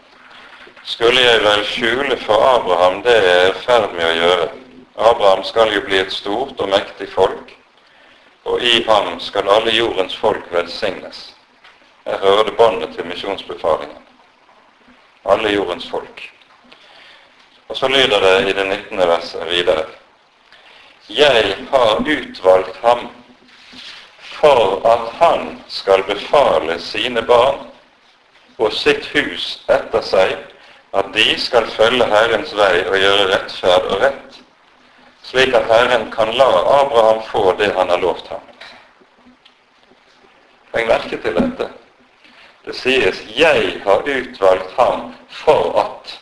skulle 0.84 1.20
jeg 1.20 1.40
vel 1.44 1.64
skjule 1.64 2.16
for 2.16 2.42
Abraham 2.42 3.02
det 3.02 3.14
jeg 3.14 3.38
er 3.40 3.50
i 3.50 3.62
ferd 3.64 3.92
med 3.94 4.06
å 4.06 4.14
gjøre? 4.18 4.48
Abraham 4.96 5.44
skal 5.44 5.72
jo 5.74 5.82
bli 5.86 5.98
et 5.98 6.12
stort 6.12 6.60
og 6.60 6.68
mektig 6.68 7.08
folk. 7.08 7.58
og 8.44 8.62
i 8.62 8.82
ham 8.82 9.20
skal 9.20 9.48
alle 9.48 9.70
jordens 9.70 10.16
folk 10.16 10.44
velsignes. 10.50 11.34
Jeg 12.06 12.18
hører 12.18 12.44
det 12.44 12.56
båndet 12.56 12.94
til 12.94 13.06
misjonsbefalingen. 13.06 14.02
Alle 15.24 15.52
jordens 15.52 15.86
folk. 15.90 16.32
Og 17.68 17.76
så 17.76 17.88
lyder 17.88 18.20
det 18.20 18.48
i 18.48 18.52
det 18.52 18.66
19. 18.66 18.98
verset 18.98 19.46
videre. 19.50 19.84
Jeg 21.08 21.56
har 21.70 22.02
utvalgt 22.02 22.76
ham 22.82 23.08
for 24.20 24.82
at 24.86 25.12
han 25.20 25.62
skal 25.68 26.02
befale 26.02 26.80
sine 26.80 27.22
barn 27.22 27.66
og 28.58 28.72
sitt 28.72 29.06
hus 29.14 29.62
etter 29.70 30.02
seg, 30.02 30.34
at 30.92 31.14
de 31.14 31.40
skal 31.40 31.66
følge 31.66 32.06
Herrens 32.06 32.52
vei 32.56 32.84
og 32.84 32.96
gjøre 33.00 33.28
rettferd 33.32 33.86
og 33.94 34.00
rett, 34.02 34.40
slik 35.24 35.54
at 35.56 35.68
Herren 35.70 36.10
kan 36.12 36.34
la 36.36 36.48
Abraham 36.80 37.22
få 37.30 37.52
det 37.58 37.72
han 37.76 37.88
har 37.88 38.02
lovt 38.02 38.28
ham. 38.28 38.42
Legg 40.74 40.88
merke 40.88 41.16
til 41.20 41.36
dette. 41.36 41.68
Det 42.64 42.74
sies 42.76 43.22
'Jeg 43.36 43.80
har 43.84 44.02
utvalgt 44.06 44.72
ham 44.78 45.14
for 45.28 45.80
at' 45.80 46.18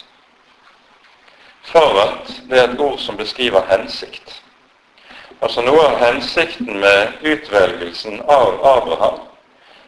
For 1.63 2.01
at 2.03 2.27
det 2.51 2.59
er 2.59 2.69
et 2.69 2.81
ord 2.81 2.99
som 2.99 3.17
beskriver 3.17 3.63
hensikt. 3.71 4.43
Altså 5.43 5.63
Noe 5.63 5.83
av 5.87 5.99
hensikten 5.99 6.81
med 6.81 7.13
utvelgelsen 7.23 8.23
av 8.29 8.59
Abraham 8.65 9.21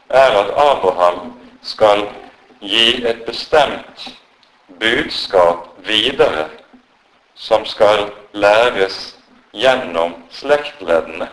er 0.08 0.30
at 0.42 0.50
Abraham 0.56 1.32
skal 1.62 2.06
gi 2.60 3.04
et 3.06 3.24
bestemt 3.26 4.21
budskap 4.80 5.68
videre 5.86 6.48
som 7.34 7.66
skal 7.66 8.10
læres 8.32 9.16
gjennom 9.52 10.14
slektleddene 10.30 11.28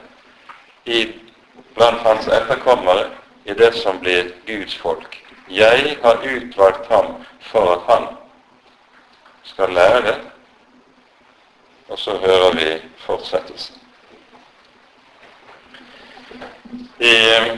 blant 1.76 2.02
hans 2.04 2.28
etterkommere 2.28 3.10
i 3.46 3.54
det 3.54 3.74
som 3.76 4.00
blir 4.00 4.34
Guds 4.48 4.76
folk. 4.78 5.18
Jeg 5.50 5.98
har 6.04 6.24
utvalgt 6.36 6.88
ham 6.92 7.14
for 7.42 7.74
at 7.74 7.86
han 7.88 8.08
skal 9.44 9.74
lære, 9.74 10.16
og 11.90 12.00
så 12.00 12.18
hører 12.18 12.56
vi 12.56 12.68
fortsettelsen. 13.06 13.76
I 17.00 17.16
eh, 17.38 17.56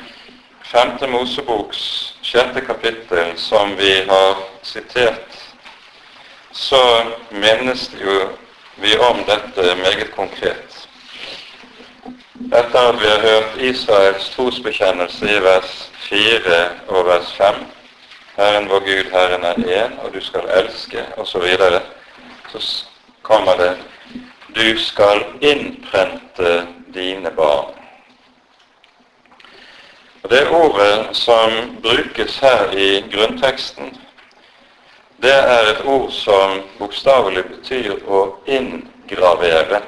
femte 0.64 1.08
Moseboks 1.08 1.82
sjette 2.22 2.62
kapittel, 2.62 3.34
som 3.38 3.74
vi 3.78 3.92
har 4.08 4.38
sitert, 4.64 5.31
så 6.52 7.04
minnes 7.30 7.90
jo 8.04 8.30
vi 8.82 8.98
om 8.98 9.24
dette 9.28 9.76
meget 9.76 10.16
konkret. 10.16 10.88
Etter 12.52 12.80
at 12.90 13.02
vi 13.02 13.08
har 13.08 13.22
hørt 13.22 13.62
Israels 13.62 14.30
trosbekjennelse 14.36 15.30
i 15.30 15.44
vers 15.44 15.92
4 16.10 16.64
og 16.88 17.06
vers 17.06 17.34
5 17.38 17.66
Herren 18.36 18.70
vår 18.70 18.80
Gud, 18.80 19.12
Herren 19.12 19.44
er 19.44 19.54
én, 19.54 20.00
og 20.00 20.14
du 20.14 20.22
skal 20.22 20.48
elske, 20.56 21.04
osv. 21.18 21.32
Så, 21.32 21.40
videre, 21.40 21.82
så 22.50 22.86
kommer 23.22 23.58
det 23.58 23.78
du 24.56 24.80
skal 24.80 25.24
innprente 25.42 26.68
dine 26.94 27.32
barn. 27.32 27.76
Og 30.24 30.30
Det 30.30 30.48
ordet 30.50 31.18
som 31.18 31.52
brukes 31.84 32.38
her 32.40 32.72
i 32.72 33.04
grunnteksten, 33.12 33.98
det 35.22 35.34
er 35.34 35.68
et 35.70 35.82
ord 35.86 36.10
som 36.12 36.62
bokstavelig 36.80 37.44
betyr 37.46 38.00
å 38.10 38.22
inngravere 38.50 39.82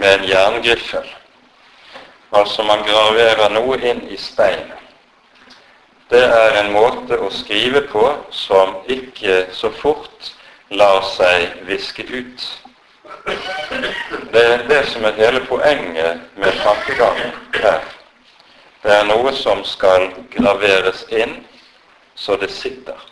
med 0.00 0.08
en 0.14 0.24
jerngriffel. 0.24 1.10
Altså 2.32 2.64
man 2.64 2.86
graverer 2.88 3.52
noe 3.52 3.76
inn 3.84 4.00
i 4.08 4.16
steinen. 4.16 4.78
Det 6.08 6.24
er 6.24 6.56
en 6.62 6.72
måte 6.72 7.20
å 7.20 7.28
skrive 7.32 7.84
på 7.92 8.06
som 8.32 8.78
ikke 8.88 9.46
så 9.52 9.68
fort 9.82 10.32
lar 10.72 11.04
seg 11.12 11.60
viske 11.68 12.08
ut. 12.08 12.48
Det 14.32 14.48
er 14.54 14.66
det 14.72 14.82
som 14.88 15.04
er 15.04 15.20
hele 15.20 15.44
poenget 15.52 16.24
med 16.40 16.60
tankegangen 16.64 17.36
her. 17.60 17.84
Det 18.82 19.00
er 19.02 19.08
noe 19.12 19.36
som 19.36 19.60
skal 19.68 20.08
graveres 20.32 21.04
inn 21.12 21.42
så 22.16 22.40
det 22.40 22.50
sitter. 22.52 23.11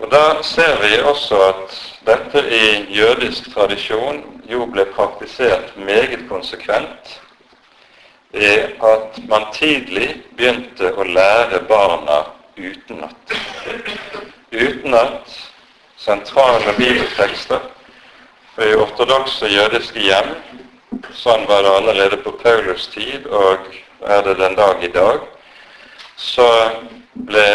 Og 0.00 0.10
Da 0.10 0.42
ser 0.42 0.78
vi 0.80 1.02
også 1.02 1.40
at 1.48 1.74
dette 2.06 2.42
i 2.48 2.94
jødisk 2.96 3.50
tradisjon 3.54 4.22
jo 4.50 4.64
ble 4.66 4.86
praktisert 4.94 5.76
meget 5.76 6.24
konsekvent 6.28 7.20
i 8.34 8.52
at 8.92 9.18
man 9.28 9.44
tidlig 9.52 10.08
begynte 10.38 10.92
å 10.94 11.04
lære 11.04 11.60
barna 11.68 12.22
utenat. 12.56 13.34
Utenat 14.52 15.36
sentrale 15.98 16.74
bibeltekster. 16.78 17.60
For 18.54 18.66
I 18.66 18.78
ortodokse 18.80 19.50
jødiske 19.50 20.00
hjem 20.00 20.34
Sånn 21.16 21.46
var 21.48 21.62
det 21.64 21.70
allerede 21.74 22.16
på 22.22 22.32
Paulus 22.38 22.86
tid, 22.92 23.26
og 23.26 23.66
er 24.06 24.22
det 24.26 24.36
den 24.38 24.54
dag 24.58 24.82
i 24.84 24.90
dag. 24.94 25.22
Så 26.16 26.46
ble 27.14 27.46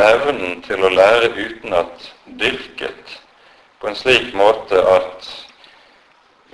evnen 0.00 0.62
til 0.64 0.84
å 0.84 0.90
lære 0.92 1.32
utenat 1.36 2.10
dyrket 2.40 3.18
på 3.80 3.90
en 3.90 3.98
slik 3.98 4.32
måte 4.38 4.78
at 4.78 5.28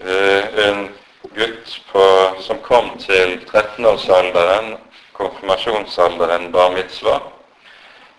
uh, 0.02 0.58
en 0.66 0.88
gutt 1.36 1.74
på, 1.92 2.04
som 2.42 2.58
kom 2.66 2.90
til 3.02 3.36
13-årsalderen, 3.46 4.76
konfirmasjonsalderen 5.12 6.50
bar 6.52 6.72
mitzvah, 6.74 7.22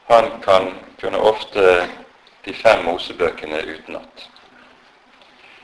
han 0.10 0.32
kan 0.44 0.72
kunne 1.02 1.20
ofte 1.20 1.88
de 2.46 2.54
fem 2.54 2.86
Mosebøkene 2.86 3.62
utenat. 3.66 4.28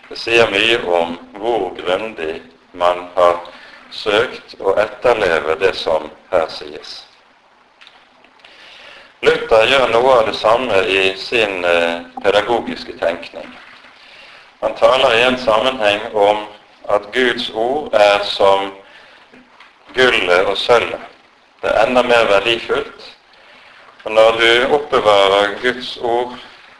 Det 0.10 0.20
sier 0.20 0.52
mye 0.52 0.82
om 1.00 1.16
hvor 1.40 1.72
grundig 1.80 2.42
man 2.78 3.08
har 3.16 3.40
søkt 3.92 4.58
å 4.60 4.76
etterleve 4.82 5.56
det 5.64 5.74
som 5.80 6.10
her 6.32 6.50
sies. 6.52 7.04
Luther 9.21 9.67
gjør 9.69 9.88
noe 9.93 10.17
av 10.19 10.25
det 10.28 10.36
samme 10.36 10.82
i 10.91 11.15
sin 11.17 11.63
eh, 11.65 12.01
pedagogiske 12.23 12.97
tenkning. 12.99 13.47
Han 14.62 14.75
taler 14.75 15.15
i 15.15 15.23
en 15.28 15.38
sammenheng 15.38 16.01
om 16.13 16.45
at 16.89 17.12
Guds 17.13 17.49
ord 17.54 17.93
er 17.93 18.23
som 18.23 18.71
gullet 19.95 20.45
og 20.45 20.58
sølvet. 20.58 21.01
Det 21.62 21.71
er 21.71 21.88
enda 21.88 22.04
mer 22.04 22.28
verdifullt. 22.30 23.12
Og 24.04 24.12
når 24.12 24.32
du 24.41 24.73
oppbevarer 24.75 25.56
Guds 25.62 25.97
ord 25.97 26.36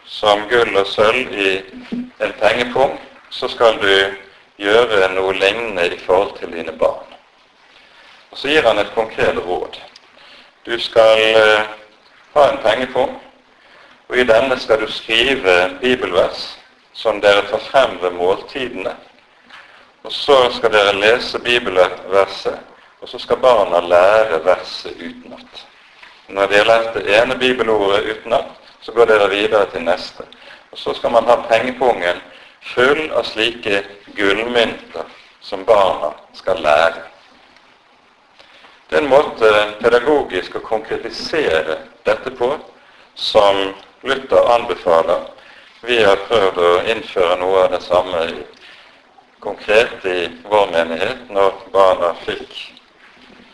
som 0.06 0.44
gull 0.50 0.78
og 0.78 0.88
sølv 0.88 1.32
i 1.34 1.56
en 2.22 2.34
pengepung, 2.42 3.00
så 3.30 3.48
skal 3.48 3.80
du 3.82 3.96
gjøre 4.62 5.10
noe 5.16 5.34
lignende 5.34 5.88
i 5.90 5.98
forhold 6.06 6.36
til 6.40 6.54
dine 6.54 6.72
barn. 6.78 7.16
Og 8.32 8.38
Så 8.38 8.48
gir 8.48 8.68
han 8.68 8.80
et 8.80 8.94
konkret 8.96 9.38
råd. 9.38 9.80
Du 10.66 10.80
skal 10.80 11.22
uh, 11.36 11.66
ha 12.36 12.50
en 12.52 12.58
pengepung, 12.58 13.16
og 14.08 14.18
i 14.18 14.24
denne 14.28 14.58
skal 14.60 14.82
du 14.82 14.92
skrive 14.92 15.54
bibelvers 15.82 16.58
som 16.94 17.22
dere 17.24 17.46
tar 17.48 17.64
frem 17.64 17.96
ved 18.02 18.12
måltidene. 18.12 18.92
Og 20.04 20.12
så 20.12 20.36
skal 20.58 20.74
dere 20.74 20.98
lese 21.00 21.40
bibelverset, 21.40 22.60
og 23.02 23.10
så 23.10 23.20
skal 23.20 23.40
barna 23.40 23.80
lære 23.80 24.42
verset 24.46 25.00
utenat. 25.00 25.64
Når 26.28 26.46
de 26.48 26.58
har 26.58 26.66
lært 26.66 26.94
det 26.94 27.08
ene 27.22 27.40
bibelordet 27.40 28.04
utenat, 28.12 28.52
så 28.82 28.92
går 28.92 29.06
dere 29.06 29.30
videre 29.30 29.66
til 29.72 29.88
neste. 29.88 30.28
Og 30.72 30.78
så 30.78 30.94
skal 30.94 31.12
man 31.12 31.24
ha 31.24 31.40
pengepungen 31.50 32.20
full 32.76 33.12
av 33.16 33.24
slike 33.24 33.84
gullmynter 34.16 35.08
som 35.42 35.66
barna 35.66 36.12
skal 36.34 36.60
lære. 36.62 37.04
Det 38.90 38.98
er 38.98 39.04
en 39.04 39.10
måte 39.10 39.52
pedagogisk 39.80 40.60
å 40.60 40.68
konkretisere 40.68 41.78
dette 42.06 42.32
på 42.38 42.52
som 43.16 43.62
Luther 44.02 44.50
anbefaler. 44.56 45.28
Vi 45.86 46.00
har 46.04 46.22
prøvd 46.30 46.62
å 46.62 46.72
innføre 46.94 47.38
noe 47.42 47.66
av 47.66 47.72
det 47.76 47.82
samme 47.86 48.26
konkret 49.44 50.06
i 50.10 50.20
vår 50.50 50.72
menighet. 50.74 51.26
Når 51.30 51.62
barna 51.74 52.14
fikk 52.26 52.58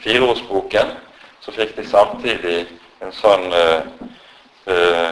fireårsboken, 0.03 0.95
så 1.41 1.53
fikk 1.55 1.75
de 1.77 1.87
samtidig 1.87 2.57
en 3.01 3.13
sånn 3.15 3.47
uh, 3.51 3.81
uh, 4.69 5.11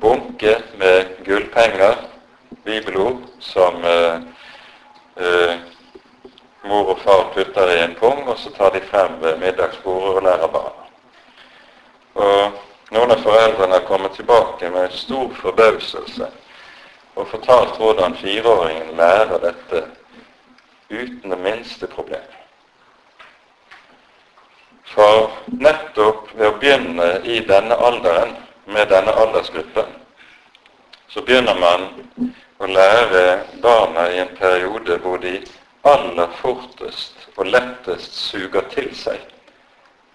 bunke 0.00 0.58
med 0.78 1.16
gullpenger 1.26 1.96
bibelord 2.64 3.16
som 3.38 3.84
eh, 3.84 4.14
eh, 5.16 5.54
mor 6.66 6.90
og 6.94 6.98
far 7.04 7.30
putter 7.34 7.70
i 7.74 7.78
en 7.84 7.94
pung, 8.00 8.24
og 8.26 8.38
så 8.38 8.50
tar 8.56 8.74
de 8.74 8.82
frem 8.90 9.20
middagsbordet 9.40 10.16
og 10.16 10.26
lærer 10.26 10.52
barna. 10.52 10.85
Og 12.16 12.64
Noen 12.94 13.10
av 13.10 13.18
foreldrene 13.18 13.74
har 13.74 13.86
kommet 13.88 14.14
tilbake 14.14 14.68
med 14.70 14.92
stor 14.94 15.32
forbauselse 15.40 16.28
og 17.18 17.28
fortalt 17.32 17.78
hvordan 17.80 18.14
fireåringen 18.20 18.92
lærer 18.94 19.40
dette 19.42 19.80
uten 20.90 21.32
det 21.32 21.38
minste 21.42 21.88
problem. 21.90 22.28
For 24.92 25.32
nettopp 25.50 26.30
ved 26.36 26.46
å 26.46 26.58
begynne 26.60 27.08
i 27.26 27.40
denne 27.48 27.74
alderen 27.88 28.36
med 28.70 28.86
denne 28.94 29.14
aldersgruppen, 29.18 29.88
så 31.10 31.24
begynner 31.26 31.58
man 31.58 31.88
å 32.62 32.68
lære 32.70 33.24
barna 33.64 34.06
i 34.12 34.20
en 34.22 34.30
periode 34.38 35.00
hvor 35.02 35.18
de 35.24 35.40
aller 35.82 36.30
fortest 36.38 37.26
og 37.34 37.50
lettest 37.50 38.14
suger 38.28 38.70
til 38.70 38.94
seg 38.94 39.18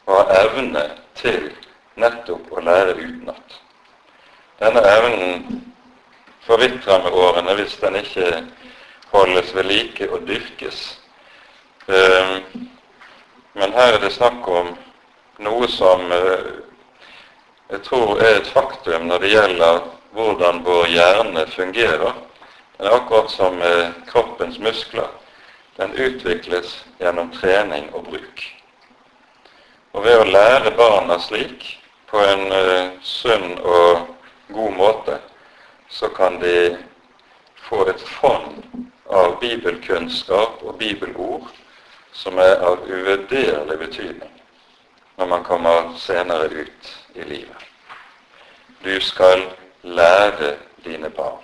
og 0.07 0.15
har 0.15 0.33
evne 0.45 0.85
til 1.19 1.51
nettopp 1.99 2.51
å 2.51 2.63
lære 2.63 2.95
utenat. 2.99 3.59
Denne 4.61 4.81
evnen 4.85 5.61
forvitrer 6.45 7.03
med 7.03 7.17
årene 7.17 7.55
hvis 7.57 7.77
den 7.81 7.97
ikke 7.99 8.43
holdes 9.11 9.53
ved 9.55 9.67
like 9.69 10.09
og 10.11 10.27
dyrkes. 10.27 10.81
Ehm, 11.87 12.67
men 13.53 13.73
her 13.73 13.95
er 13.95 14.03
det 14.03 14.13
snakk 14.15 14.47
om 14.47 14.75
noe 15.41 15.67
som 15.67 16.05
eh, 16.11 16.51
jeg 17.71 17.83
tror 17.87 18.19
er 18.19 18.37
et 18.37 18.51
faktum 18.51 19.07
når 19.07 19.23
det 19.23 19.33
gjelder 19.33 19.81
hvordan 20.11 20.63
vår 20.65 20.87
hjerne 20.91 21.45
fungerer. 21.55 22.15
Den 22.77 22.87
er 22.87 22.95
akkurat 22.97 23.31
som 23.31 23.59
kroppens 24.09 24.59
muskler. 24.59 25.07
Den 25.77 25.93
utvikles 25.95 26.73
gjennom 26.99 27.31
trening 27.31 27.87
og 27.93 28.09
bruk. 28.09 28.43
Og 29.93 30.03
ved 30.03 30.19
å 30.19 30.27
lære 30.27 30.73
barna 30.75 31.17
slik, 31.19 31.63
på 32.11 32.19
en 32.19 32.45
uh, 32.51 32.91
sunn 33.01 33.55
og 33.63 34.07
god 34.51 34.73
måte, 34.75 35.17
så 35.89 36.09
kan 36.11 36.39
de 36.41 36.77
få 37.69 37.85
et 37.89 38.03
fond 38.19 38.63
av 39.11 39.39
bibelkunnskap 39.39 40.59
og 40.63 40.77
bibelord 40.79 41.47
som 42.13 42.39
er 42.39 42.59
av 42.67 42.83
uvurderlig 42.87 43.77
betydning 43.79 44.37
når 45.17 45.27
man 45.27 45.43
kommer 45.43 45.91
senere 46.01 46.47
ut 46.49 46.91
i 47.13 47.23
livet. 47.23 47.67
Du 48.83 48.99
skal 48.99 49.43
lære 49.83 50.55
dine 50.83 51.09
barn, 51.09 51.43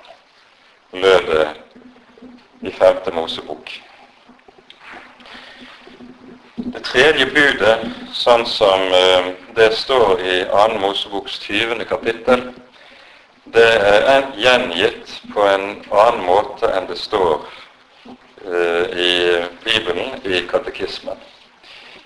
lød 0.91 1.27
det 1.27 1.47
i 2.61 2.71
femte 2.71 3.11
Mosebok. 3.11 3.86
Det 6.77 6.83
tredje 6.85 7.25
budet, 7.33 7.85
sånn 8.13 8.43
som 8.45 8.83
eh, 8.93 9.29
det 9.57 9.71
står 9.73 10.19
i 10.21 10.35
2. 10.45 10.65
Moseboks 10.77 11.39
20. 11.41 11.79
kapittel, 11.89 12.43
det 13.49 13.71
er 13.81 14.27
gjengitt 14.37 15.15
på 15.33 15.47
en 15.49 15.65
annen 15.89 16.21
måte 16.27 16.69
enn 16.77 16.85
det 16.85 16.99
står 17.01 17.47
uh, 18.45 18.85
i 18.93 19.09
Bibelen, 19.65 20.21
i 20.21 20.43
katekismen. 20.51 21.17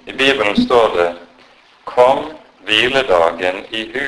I 0.07 0.15
Bibelen 0.15 0.55
står 0.63 0.95
det 0.95 1.09
'Kom 1.83 2.31
hviledagen 2.63 3.65
i 3.75 3.83
hu, 3.91 4.07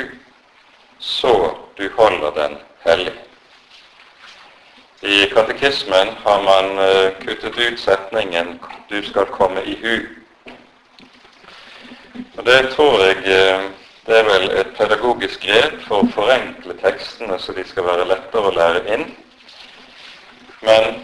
så 0.99 1.35
du 1.75 1.89
holder 1.99 2.31
den 2.39 2.57
hellig'. 2.87 3.19
I 5.01 5.27
katekismen 5.35 6.15
har 6.23 6.43
man 6.47 6.79
uh, 6.79 7.11
kuttet 7.19 7.57
ut 7.59 7.79
setningen 7.79 8.59
'Du 8.89 9.03
skal 9.03 9.25
komme 9.25 9.67
i 9.67 9.75
hu'. 9.83 10.22
Og 12.37 12.45
Det 12.45 12.69
tror 12.75 13.01
jeg 13.03 13.17
eh, 13.29 13.63
det 14.05 14.19
er 14.19 14.23
vel 14.27 14.49
et 14.59 14.71
pedagogisk 14.77 15.45
grep 15.45 15.75
for 15.87 16.01
å 16.01 16.11
forenkle 16.15 16.73
tekstene 16.81 17.37
så 17.39 17.53
de 17.55 17.63
skal 17.67 17.85
være 17.85 18.07
lettere 18.09 18.49
å 18.49 18.55
lære 18.55 18.81
inn. 18.95 19.05
Men 20.65 20.97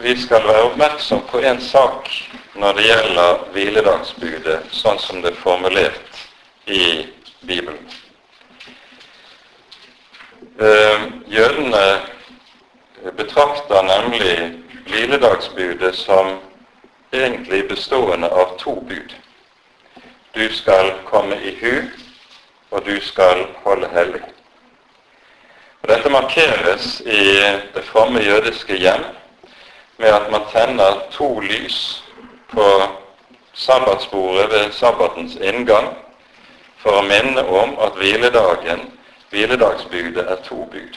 vi 0.00 0.14
skal 0.18 0.46
være 0.48 0.70
oppmerksom 0.70 1.22
på 1.28 1.42
en 1.44 1.60
sak 1.60 2.08
når 2.58 2.78
det 2.78 2.86
gjelder 2.86 3.44
hviledagsbudet, 3.54 4.58
sånn 4.74 4.98
som 4.98 5.20
det 5.22 5.34
er 5.34 5.42
formulert 5.42 6.22
i 6.66 6.82
Bibelen. 7.46 7.84
Eh, 10.56 11.06
jødene 11.36 11.84
betrakter 13.18 13.82
nemlig 13.82 14.36
hviledagsbudet 14.88 15.94
som 16.00 16.38
egentlig 17.12 17.68
bestående 17.68 18.32
av 18.32 18.56
to 18.58 18.80
bud. 18.88 19.14
Du 20.34 20.48
skal 20.54 20.92
komme 21.04 21.36
i 21.42 21.56
hu, 21.60 21.82
og 22.70 22.84
du 22.86 23.00
skal 23.00 23.46
holde 23.64 23.88
hellig. 23.92 24.22
Og 25.82 25.88
Dette 25.88 26.10
markeres 26.10 27.00
i 27.00 27.24
det 27.74 27.84
fromme 27.84 28.20
jødiske 28.20 28.76
hjem 28.76 29.04
med 29.98 30.08
at 30.08 30.30
man 30.30 30.40
tenner 30.52 31.02
to 31.10 31.40
lys 31.40 32.04
på 32.48 32.64
sabbatsbordet 33.52 34.50
ved 34.50 34.72
sabbatens 34.72 35.36
inngang 35.36 35.90
for 36.78 36.96
å 36.98 37.04
minne 37.06 37.44
om 37.44 37.76
at 37.78 37.98
hviledagen, 38.00 38.86
hviledagsbudet, 39.30 40.24
er 40.24 40.40
to 40.48 40.64
bud. 40.72 40.96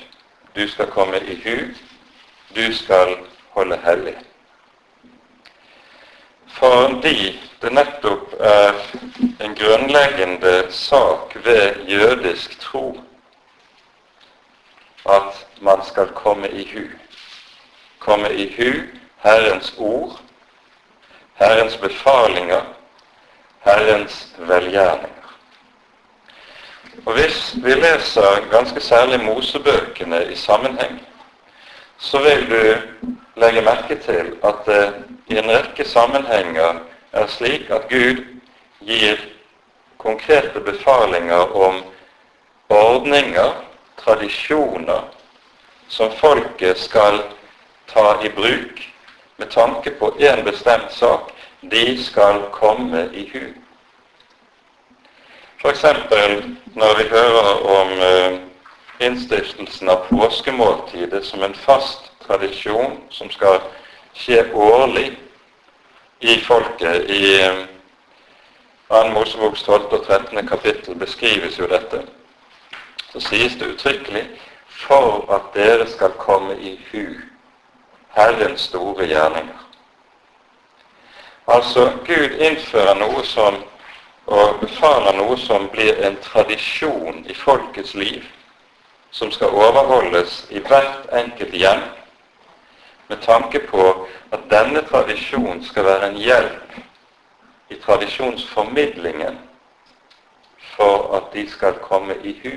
Du 0.55 0.67
skal 0.67 0.87
komme 0.87 1.19
i 1.19 1.35
hu, 1.43 1.57
du 2.55 2.73
skal 2.73 3.17
holde 3.51 3.79
hellig. 3.83 4.15
Fordi 6.55 7.39
det 7.61 7.71
nettopp 7.73 8.33
er 8.39 8.73
en 9.43 9.55
grunnleggende 9.55 10.65
sak 10.69 11.35
ved 11.45 11.85
jødisk 11.87 12.59
tro 12.59 12.99
at 15.05 15.47
man 15.61 15.85
skal 15.85 16.07
komme 16.07 16.49
i 16.49 16.63
hu. 16.73 16.85
Komme 17.99 18.33
i 18.33 18.55
hu 18.57 18.71
Herrens 19.23 19.73
ord, 19.77 20.19
Herrens 21.33 21.77
befalinger, 21.77 22.61
Herrens 23.59 24.35
velgjerninger. 24.37 25.09
Og 27.05 27.13
Hvis 27.13 27.55
vi 27.63 27.73
leser 27.73 28.49
ganske 28.51 28.81
særlig 28.81 29.23
Mosebøkene 29.23 30.31
i 30.31 30.35
sammenheng, 30.35 31.07
så 31.97 32.17
vil 32.17 32.49
du 32.49 32.81
legge 33.35 33.61
merke 33.61 33.95
til 33.95 34.33
at 34.43 34.65
det 34.65 34.93
i 35.27 35.37
en 35.37 35.49
rekke 35.51 35.85
sammenhenger 35.85 36.79
er 37.11 37.27
slik 37.27 37.69
at 37.69 37.89
Gud 37.89 38.23
gir 38.85 39.19
konkrete 39.97 40.59
befalinger 40.59 41.55
om 41.55 41.83
ordninger, 42.69 43.53
tradisjoner, 43.97 45.03
som 45.87 46.11
folket 46.11 46.79
skal 46.79 47.21
ta 47.87 48.15
i 48.23 48.29
bruk 48.29 48.81
med 49.37 49.51
tanke 49.51 49.91
på 49.99 50.13
en 50.19 50.43
bestemt 50.45 50.93
sak. 50.93 51.31
De 51.61 52.03
skal 52.03 52.41
komme 52.51 53.09
i 53.13 53.29
hu. 53.33 53.45
F.eks. 55.61 55.83
når 56.75 56.97
vi 56.97 57.09
hører 57.09 57.63
om 57.79 57.91
uh, 57.91 58.39
innstiftelsen 58.99 59.89
av 59.89 60.05
påskemåltidet 60.09 61.25
som 61.25 61.43
en 61.43 61.55
fast 61.55 62.11
tradisjon 62.27 62.97
som 63.09 63.31
skal 63.31 63.61
skje 64.13 64.43
årlig 64.53 65.17
i 66.19 66.39
folket. 66.39 67.09
I 67.09 67.21
2. 68.87 68.95
Eh, 68.95 69.13
Moseboks 69.13 69.63
12. 69.63 69.83
og 69.91 70.05
13. 70.05 70.47
kapittel 70.47 70.95
beskrives 70.95 71.59
jo 71.59 71.67
dette. 71.67 72.01
Så 73.11 73.19
sies 73.19 73.55
det 73.59 73.73
uttrykkelig 73.73 74.25
for 74.69 75.25
at 75.33 75.53
dere 75.53 75.87
skal 75.87 76.11
komme 76.19 76.57
i 76.59 76.75
hu 76.91 77.05
Herrens 78.15 78.61
store 78.61 79.07
gjerninger. 79.07 79.61
Altså, 81.47 81.91
Gud 82.05 82.39
innfører 82.41 82.95
noe 82.99 83.23
som 83.23 83.63
og 84.25 84.59
befaler 84.59 85.13
noe 85.13 85.37
som 85.37 85.67
blir 85.69 85.99
en 86.05 86.15
tradisjon 86.23 87.25
i 87.29 87.33
folkets 87.37 87.93
liv, 87.93 88.23
som 89.11 89.31
skal 89.31 89.53
overholdes 89.53 90.45
i 90.49 90.59
hvert 90.65 91.05
enkelt 91.13 91.53
hjem 91.53 91.83
med 93.07 93.21
tanke 93.21 93.59
på 93.59 94.07
at 94.31 94.39
denne 94.49 94.81
tradisjonen 94.89 95.63
skal 95.65 95.85
være 95.85 96.09
en 96.09 96.17
hjelp 96.17 96.77
i 97.69 97.75
tradisjonsformidlingen 97.85 99.39
for 100.75 101.15
at 101.17 101.33
de 101.33 101.49
skal 101.49 101.73
komme 101.73 102.15
i 102.23 102.33
hu 102.43 102.53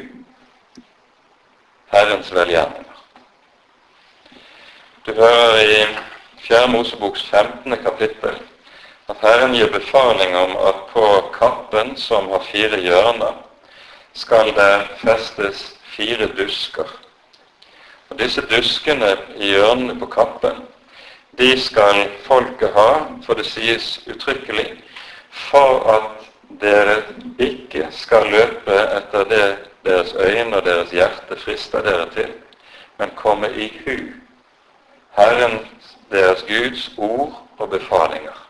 Herrens 1.93 2.35
velgjerninger. 2.35 2.95
Du 5.07 5.15
hører 5.15 5.61
i 5.61 5.87
4. 6.41 6.69
Moseboks 6.69 7.23
15. 7.31 7.77
kapittel 7.77 8.41
at 9.09 9.17
Herren 9.23 9.55
gir 9.55 9.71
befaling 9.73 10.37
om 10.37 10.57
at 10.69 10.83
på 10.93 11.05
kappen, 11.33 11.97
som 11.97 12.29
har 12.29 12.45
fire 12.45 12.81
hjørner, 12.81 13.35
skal 14.13 14.53
det 14.57 14.73
festes 15.01 15.63
fire 15.97 16.29
dusker 16.37 17.08
og 18.11 18.19
Disse 18.19 18.41
duskene 18.41 19.17
i 19.37 19.53
hjørnene 19.53 19.99
på 20.01 20.07
kappen, 20.07 20.63
de 21.39 21.61
skal 21.61 22.09
folket 22.25 22.73
ha, 22.75 22.91
for 23.27 23.39
det 23.39 23.47
sies 23.47 24.01
uttrykkelig, 24.11 24.71
for 25.31 25.85
at 25.93 26.29
dere 26.61 27.03
ikke 27.39 27.87
skal 27.93 28.27
løpe 28.33 28.79
etter 28.97 29.29
det 29.29 29.49
deres 29.85 30.15
øyne 30.15 30.57
og 30.57 30.65
deres 30.65 30.91
hjerte 30.91 31.37
frister 31.39 31.85
dere 31.85 32.09
til, 32.17 32.33
men 32.99 33.13
komme 33.17 33.53
i 33.55 33.69
hu 33.85 33.99
Herren 35.19 35.59
deres 36.11 36.43
Guds 36.49 36.91
ord 36.97 37.43
og 37.59 37.71
befalinger. 37.71 38.49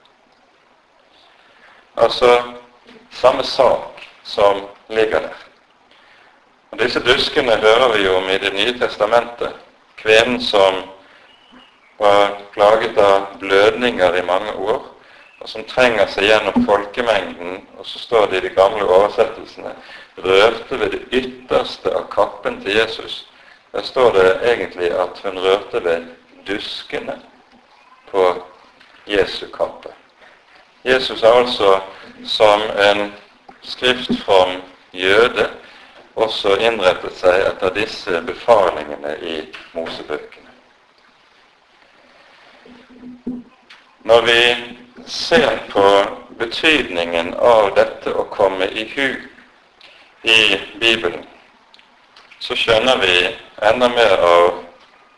Altså 1.96 2.42
samme 3.10 3.44
sak 3.44 4.02
som 4.24 4.62
ligger 4.88 5.20
der. 5.20 5.47
Disse 6.78 7.00
duskene 7.00 7.56
hører 7.56 7.96
vi 7.96 8.04
jo 8.04 8.12
om 8.16 8.28
i 8.30 8.38
Det 8.38 8.52
nye 8.54 8.78
testamentet. 8.78 9.54
Kvinnen 9.96 10.40
som 10.40 10.74
var 11.98 12.36
plaget 12.52 12.98
av 12.98 13.26
blødninger 13.40 14.14
i 14.14 14.22
mange 14.22 14.52
år, 14.52 14.84
og 15.40 15.48
som 15.48 15.64
trenger 15.66 16.06
seg 16.06 16.28
gjennom 16.28 16.66
folkemengden, 16.66 17.64
og 17.78 17.86
så 17.86 17.98
står 17.98 18.30
det 18.30 18.38
i 18.38 18.46
de 18.46 18.54
gamle 18.54 18.86
oversettelsene, 18.86 19.74
rørte 20.22 20.78
ved 20.78 20.94
det 20.94 21.02
ytterste 21.10 21.90
av 21.90 22.06
kappen 22.14 22.62
til 22.62 22.78
Jesus. 22.78 23.24
Der 23.74 23.82
står 23.82 24.12
det 24.14 24.40
egentlig 24.52 24.94
at 24.94 25.18
hun 25.24 25.38
rørte 25.38 25.84
ved 25.84 26.06
duskene 26.46 27.18
på 28.10 28.34
Jesu 29.06 29.46
kappe. 29.50 29.90
Jesus 30.84 31.22
er 31.22 31.40
altså 31.42 31.80
som 32.24 32.62
en 32.90 33.08
skriftform 33.62 34.60
jøde 34.92 35.50
også 36.24 36.56
innrettet 36.60 37.14
seg 37.18 37.44
etter 37.46 37.74
disse 37.76 38.20
befalingene 38.26 39.14
i 39.22 39.36
Mosebøkene. 39.76 40.46
Når 44.08 44.24
vi 44.26 44.40
ser 45.06 45.58
på 45.70 45.84
betydningen 46.38 47.34
av 47.34 47.74
dette 47.76 48.14
å 48.14 48.24
komme 48.32 48.68
i 48.70 48.86
hu 48.94 49.08
i 50.22 50.40
Bibelen, 50.80 51.26
så 52.40 52.56
skjønner 52.56 52.98
vi 53.02 53.16
enda 53.68 53.88
mer 53.92 54.18
av 54.24 54.60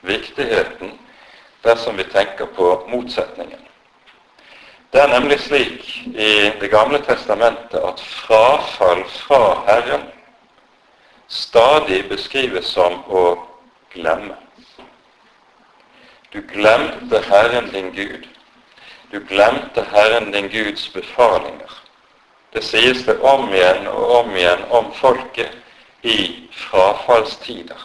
viktigheten 0.09 0.97
dersom 1.65 1.97
vi 1.97 2.07
tenker 2.13 2.49
på 2.57 2.73
motsetningen. 2.89 3.61
Det 4.91 5.03
er 5.03 5.13
nemlig 5.13 5.39
slik 5.41 5.85
i 6.07 6.51
Det 6.61 6.71
gamle 6.71 6.99
testamentet 7.07 7.79
at 7.79 8.01
frafall 8.01 9.05
fra 9.21 9.45
Herren 9.69 10.09
stadig 11.31 12.09
beskrives 12.09 12.66
som 12.66 13.01
å 13.07 13.25
glemme. 13.95 14.35
Du 16.31 16.43
glemte 16.43 17.23
Herren 17.31 17.71
din 17.73 17.93
Gud. 17.95 18.27
Du 19.11 19.21
glemte 19.21 19.85
Herren 19.93 20.31
din 20.31 20.49
Guds 20.51 20.93
befalinger. 20.93 21.71
Det 22.53 22.62
sies 22.66 23.05
det 23.07 23.19
om 23.23 23.49
igjen 23.55 23.87
og 23.87 24.11
om 24.21 24.37
igjen 24.37 24.62
om 24.75 24.90
folket 24.99 25.55
i 26.03 26.49
frafallstider. 26.51 27.79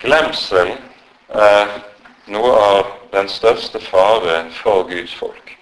Glemsel 0.00 0.74
er 1.28 1.72
noe 2.28 2.52
av 2.56 2.92
den 3.12 3.28
største 3.28 3.80
fare 3.80 4.42
for 4.60 4.84
Guds 4.88 5.14
folk. 5.16 5.56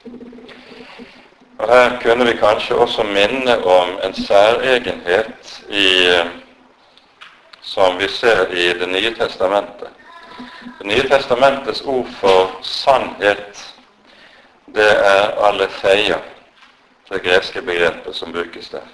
Og 1.59 1.71
Her 1.71 1.99
kunne 2.03 2.27
vi 2.27 2.37
kanskje 2.39 2.79
også 2.79 3.07
minne 3.07 3.59
om 3.67 3.97
en 4.03 4.15
særegenhet 4.15 5.48
i, 5.69 6.23
som 7.61 7.97
vi 7.99 8.09
ser 8.09 8.55
i 8.55 8.73
Det 8.73 8.87
nye 8.87 9.15
testamentet. 9.15 9.89
Det 10.79 10.85
nye 10.85 11.09
testamentets 11.09 11.83
ord 11.83 12.07
for 12.21 12.51
sannhet, 12.63 13.75
det 14.67 14.91
er 14.91 15.35
alefeia, 15.49 16.19
det 17.09 17.23
greske 17.25 17.63
begrepet 17.63 18.15
som 18.15 18.33
brukes 18.33 18.69
der. 18.69 18.87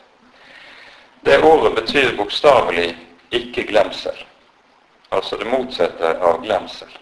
Det 1.25 1.43
ordet 1.45 1.75
betyr 1.75 2.17
bokstavelig 2.17 2.97
'ikke 3.33 3.67
glemsel', 3.67 4.25
altså 5.11 5.37
det 5.37 5.47
motsatte 5.47 6.19
av 6.21 6.43
glemsel. 6.43 6.99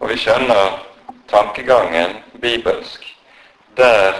Og 0.00 0.08
vi 0.08 0.16
skjønner 0.16 0.80
tankegangen 1.28 2.16
bibelsk 2.40 3.16
der 3.76 4.14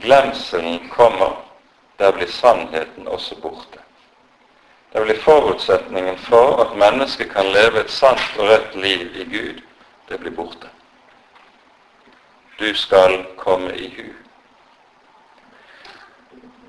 glemselen 0.00 0.88
kommer, 0.88 1.47
der 1.98 2.12
blir 2.12 2.26
sannheten 2.26 3.08
også 3.08 3.36
borte. 3.42 3.78
Der 4.92 5.04
blir 5.04 5.20
forutsetningen 5.20 6.18
for 6.18 6.60
at 6.64 6.76
mennesket 6.76 7.30
kan 7.32 7.46
leve 7.52 7.80
et 7.80 7.90
sant 7.90 8.38
og 8.38 8.48
rett 8.48 8.74
liv 8.74 9.16
i 9.16 9.24
Gud. 9.24 9.60
Det 10.08 10.20
blir 10.20 10.32
borte. 10.32 10.68
Du 12.58 12.74
skal 12.74 13.24
komme 13.36 13.74
i 13.76 13.88
hu. 13.96 14.08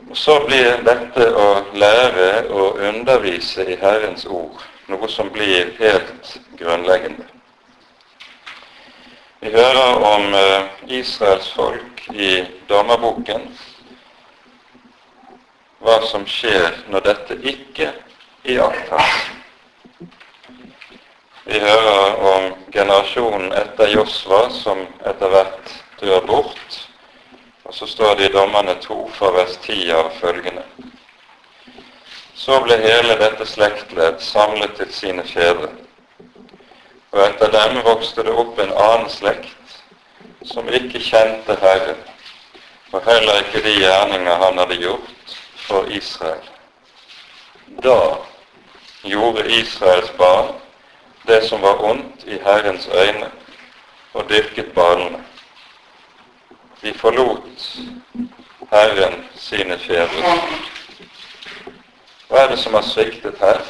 Og 0.09 0.17
Så 0.17 0.39
blir 0.45 0.81
dette 0.83 1.25
å 1.35 1.47
lære 1.73 2.49
og 2.49 2.79
undervise 2.81 3.65
i 3.65 3.75
Herrens 3.77 4.25
ord 4.25 4.57
noe 4.89 5.07
som 5.07 5.29
blir 5.29 5.69
helt 5.79 6.39
grunnleggende. 6.57 7.25
Vi 9.39 9.51
hører 9.53 10.01
om 10.03 10.33
eh, 10.33 10.65
Israels 10.99 11.51
folk 11.53 12.09
i 12.11 12.43
dommerboken, 12.69 13.45
hva 15.79 15.97
som 16.11 16.25
skjer 16.27 16.77
når 16.91 17.05
dette 17.07 17.37
ikke 17.51 17.91
iakttas. 18.43 19.17
Vi 21.49 21.59
hører 21.59 22.19
om 22.33 22.47
generasjonen 22.73 23.51
etter 23.57 23.89
Josva 23.95 24.43
som 24.53 24.85
etter 25.07 25.33
hvert 25.33 25.75
dør 26.01 26.21
bort. 26.27 26.79
Og 27.65 27.73
så 27.75 27.87
står 27.89 28.15
det 28.17 28.29
i 28.29 28.33
Dommerne 28.33 28.75
to 28.81 29.03
fra 29.17 29.33
vers 29.33 29.57
10 29.65 29.91
av 29.97 30.13
følgende. 30.21 30.63
Så 32.33 32.61
ble 32.63 32.79
hele 32.81 33.17
dette 33.19 33.45
slektledd 33.45 34.21
samlet 34.23 34.77
til 34.79 34.93
sine 34.93 35.25
fedre 35.27 35.73
og 37.11 37.21
etter 37.25 37.51
dem 37.53 37.79
vokste 37.85 38.23
det 38.25 38.33
opp 38.37 38.59
en 38.61 38.73
annen 38.73 39.09
slekt 39.09 39.77
som 40.45 40.67
ikke 40.69 41.01
kjente 41.03 41.55
Herren, 41.61 41.97
og 42.93 43.05
heller 43.05 43.41
ikke 43.43 43.63
de 43.65 43.73
gjerninger 43.81 44.43
han 44.43 44.61
hadde 44.61 44.77
gjort 44.81 45.38
for 45.69 45.91
Israel. 45.91 46.49
Da 47.65 48.17
gjorde 49.03 49.51
Israels 49.51 50.17
barn 50.17 50.55
det 51.23 51.41
som 51.41 51.61
var 51.61 51.83
ondt 51.83 52.23
i 52.25 52.39
Herrens 52.43 52.89
øyne, 52.93 53.31
og 54.13 54.29
dyrket 54.29 54.73
balene. 54.73 55.23
De 56.81 56.93
forlot 56.93 57.77
Herren 58.71 59.23
sine 59.35 59.77
fedre. 59.77 60.33
Hva 62.29 62.43
er 62.43 62.49
det 62.49 62.59
som 62.59 62.73
har 62.73 62.85
sviktet 62.85 63.37
her? 63.39 63.61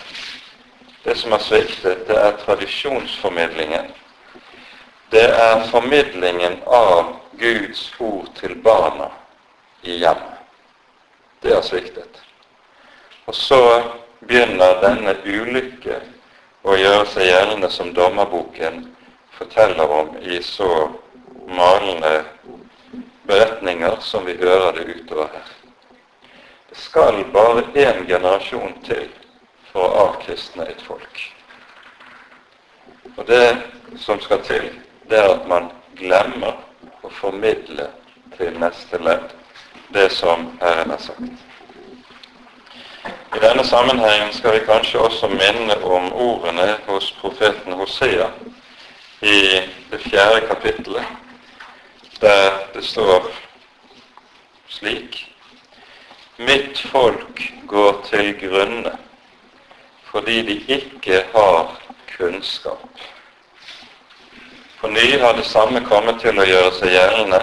Det 1.03 1.17
som 1.17 1.31
har 1.31 1.43
sviktet, 1.43 2.07
det 2.07 2.15
er 2.15 2.39
tradisjonsformidlingen. 2.45 3.91
Det 5.11 5.27
er 5.29 5.67
formidlingen 5.71 6.61
av 6.67 7.15
Guds 7.39 7.93
ord 7.99 8.27
til 8.39 8.55
barna 8.63 9.11
i 9.83 9.99
hjemmet. 9.99 10.38
Det 11.41 11.53
har 11.53 11.61
sviktet. 11.61 12.21
Og 13.25 13.35
så 13.35 13.61
begynner 14.19 14.81
denne 14.83 15.15
ulykke 15.25 16.01
å 16.67 16.75
gjøre 16.75 17.05
seg 17.13 17.29
gjeldende 17.29 17.69
som 17.71 17.93
dommerboken 17.95 18.81
forteller 19.37 19.93
om 19.99 20.17
i 20.19 20.41
så 20.43 20.89
malende 21.47 22.23
beretninger 23.29 23.95
som 24.01 24.25
vi 24.25 24.35
hører 24.41 24.73
det 24.75 24.87
utover 24.95 25.31
her. 25.33 25.49
Det 26.69 26.77
skal 26.77 27.23
bare 27.33 27.63
én 27.73 28.05
generasjon 28.07 28.75
til 28.85 29.07
for 29.71 29.85
å 29.85 30.05
avkristne 30.09 30.67
et 30.69 30.81
folk. 30.83 31.23
Og 33.15 33.25
det 33.27 33.57
som 33.97 34.19
skal 34.21 34.43
til, 34.45 34.69
det 35.09 35.17
er 35.17 35.31
at 35.37 35.47
man 35.49 35.71
glemmer 35.97 36.59
å 37.01 37.11
formidle 37.21 37.87
til 38.37 38.59
neste 38.61 38.99
ledd 39.01 39.38
det 39.89 40.09
som 40.09 40.57
Herren 40.61 40.89
har 40.89 40.97
sagt. 40.97 41.19
I 43.35 43.39
denne 43.41 43.63
sammenhengen 43.63 44.33
skal 44.33 44.53
vi 44.53 44.65
kanskje 44.65 44.99
også 44.99 45.27
minne 45.29 45.75
om 45.83 46.13
ordene 46.13 46.75
hos 46.87 47.11
profeten 47.21 47.73
Hosea 47.77 48.29
i 49.21 49.61
det 49.91 49.99
fjerde 50.01 50.47
kapittelet, 50.47 51.05
der 52.21 52.57
det 52.73 52.83
står 52.85 53.29
slik 54.69 55.25
Mitt 56.39 56.79
folk 56.79 57.41
går 57.67 58.01
til 58.09 58.33
grunne 58.39 58.95
fordi 60.09 60.41
de 60.41 60.55
ikke 60.73 61.23
har 61.33 61.75
kunnskap. 62.17 63.01
På 64.79 64.87
ny 64.87 65.19
har 65.19 65.33
det 65.33 65.45
samme 65.45 65.83
kommet 65.85 66.21
til 66.21 66.39
å 66.39 66.47
gjøre 66.47 66.71
seg 66.79 66.95
gjeldende 66.95 67.41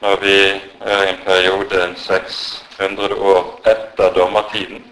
når 0.00 0.20
vi 0.22 0.36
er 0.80 1.02
i 1.02 1.10
en 1.12 1.24
periode 1.24 1.94
600 1.96 3.14
år 3.14 3.60
etter 3.66 4.14
dommertiden. 4.14 4.84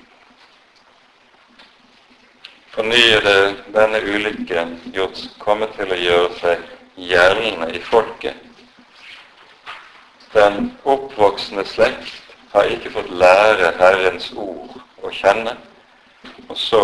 fornyede 2.76 3.56
denne 3.74 4.00
ulykken 4.04 4.74
gjort, 4.92 5.20
komme 5.40 5.68
til 5.78 5.92
å 5.92 5.96
gjøre 5.96 6.32
seg 6.40 6.64
gjeldende 7.00 7.70
i 7.72 7.80
folket. 7.80 8.36
Den 10.34 10.74
oppvoksende 10.84 11.64
slekt 11.64 12.34
har 12.52 12.68
ikke 12.68 12.92
fått 12.98 13.08
lære 13.22 13.72
Herrens 13.80 14.28
ord 14.36 14.76
å 15.00 15.12
kjenne 15.14 15.56
og 16.50 16.56
så 16.60 16.82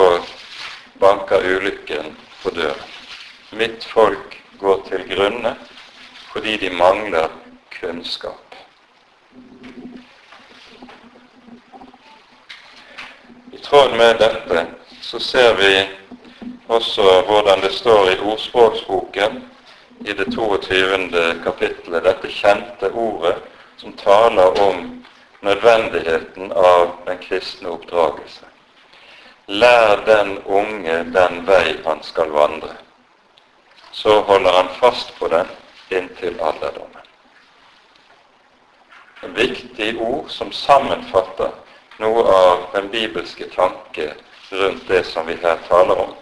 banker 1.02 1.44
ulykken 1.44 2.14
på 2.40 2.54
døren. 2.56 2.88
Mitt 3.52 3.84
folk 3.84 4.38
går 4.62 4.80
til 4.88 5.04
grunne 5.12 5.52
fordi 6.32 6.56
de 6.56 6.70
mangler 6.72 7.28
kunnskap. 7.82 8.54
I 13.52 13.58
tråd 13.58 13.96
med 13.96 14.16
dette 14.18 14.66
så 15.00 15.20
ser 15.20 15.54
vi 15.54 15.88
også 16.66 17.22
hvordan 17.26 17.60
det 17.60 17.72
står 17.72 18.10
i 18.10 18.20
Ordspråksboken 18.20 19.42
i 20.04 20.12
det 20.12 20.28
22. 20.36 21.34
kapittelet, 21.44 22.04
dette 22.04 22.30
kjente 22.30 22.92
ordet 22.94 23.34
som 23.76 23.92
taler 23.98 24.62
om 24.62 25.04
nødvendigheten 25.40 26.52
av 26.52 26.96
den 27.06 27.18
kristne 27.18 27.74
oppdragelse. 27.74 28.46
Lær 29.46 30.06
den 30.06 30.36
unge 30.46 31.02
den 31.18 31.42
vei 31.50 31.76
han 31.84 32.02
skal 32.06 32.30
vandre. 32.30 32.76
Så 33.90 34.20
holder 34.20 34.52
han 34.62 34.74
fast 34.78 35.18
på 35.18 35.28
den 35.28 35.50
inntil 35.90 36.38
alderdommen. 36.40 37.01
Viktig 39.22 40.00
ord 40.00 40.30
som 40.30 40.52
sammenfatter 40.52 41.52
noe 42.02 42.22
av 42.26 42.64
den 42.74 42.88
bibelske 42.90 43.46
tanke 43.54 44.14
rundt 44.50 44.88
det 44.88 45.04
som 45.06 45.26
vi 45.26 45.36
her 45.42 45.60
taler 45.68 46.00
om. 46.08 46.14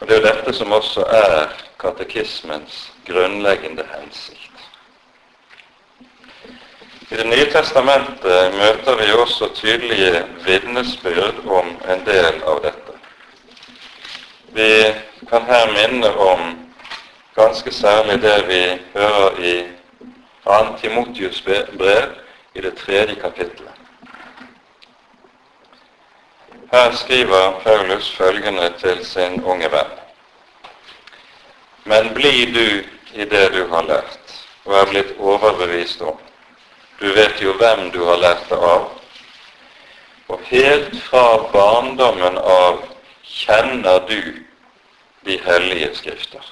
Og 0.00 0.08
Det 0.08 0.16
er 0.16 0.20
jo 0.20 0.26
dette 0.26 0.52
som 0.52 0.72
også 0.72 1.04
er 1.04 1.52
katekismens 1.80 2.92
grunnleggende 3.06 3.84
hensikt. 3.92 4.40
I 7.10 7.16
Det 7.16 7.26
nye 7.26 7.50
testamentet 7.52 8.54
møter 8.56 8.96
vi 8.96 9.12
også 9.12 9.48
tydelige 9.54 10.24
vitnesbyrd 10.46 11.44
om 11.46 11.76
en 11.88 12.04
del 12.06 12.42
av 12.48 12.62
dette. 12.64 12.96
Vi 14.56 14.94
kan 15.28 15.42
her 15.42 15.72
minne 15.72 16.16
om 16.16 16.40
ganske 17.36 17.72
særlig 17.72 18.22
det 18.22 18.38
vi 18.48 18.62
hører 18.94 19.38
i 19.38 19.54
2. 20.44 20.76
Timotius 20.80 21.42
brev 21.78 22.08
i 22.54 22.60
det 22.60 22.76
tredje 22.76 23.14
kapittelet. 23.14 23.72
Her 26.72 26.92
skriver 26.92 27.60
Paulus 27.64 28.10
følgende 28.16 28.72
til 28.78 29.06
sin 29.06 29.42
unge 29.44 29.70
venn. 29.70 29.92
Men 31.84 32.14
bli 32.14 32.44
du 32.54 32.68
i 33.14 33.24
det 33.24 33.52
du 33.54 33.66
har 33.68 33.82
lært 33.82 34.34
og 34.64 34.76
er 34.80 34.90
blitt 34.90 35.12
overbevist 35.18 36.02
om. 36.02 36.18
Du 37.00 37.06
vet 37.12 37.42
jo 37.42 37.52
hvem 37.60 37.90
du 37.92 38.04
har 38.04 38.16
lært 38.16 38.48
det 38.48 38.58
av. 38.58 38.88
Og 40.28 40.40
helt 40.48 40.96
fra 41.04 41.24
barndommen 41.52 42.38
av 42.38 42.80
kjenner 43.24 44.00
du 44.08 44.20
de 45.24 45.38
hellige 45.44 45.90
skrifter, 45.96 46.44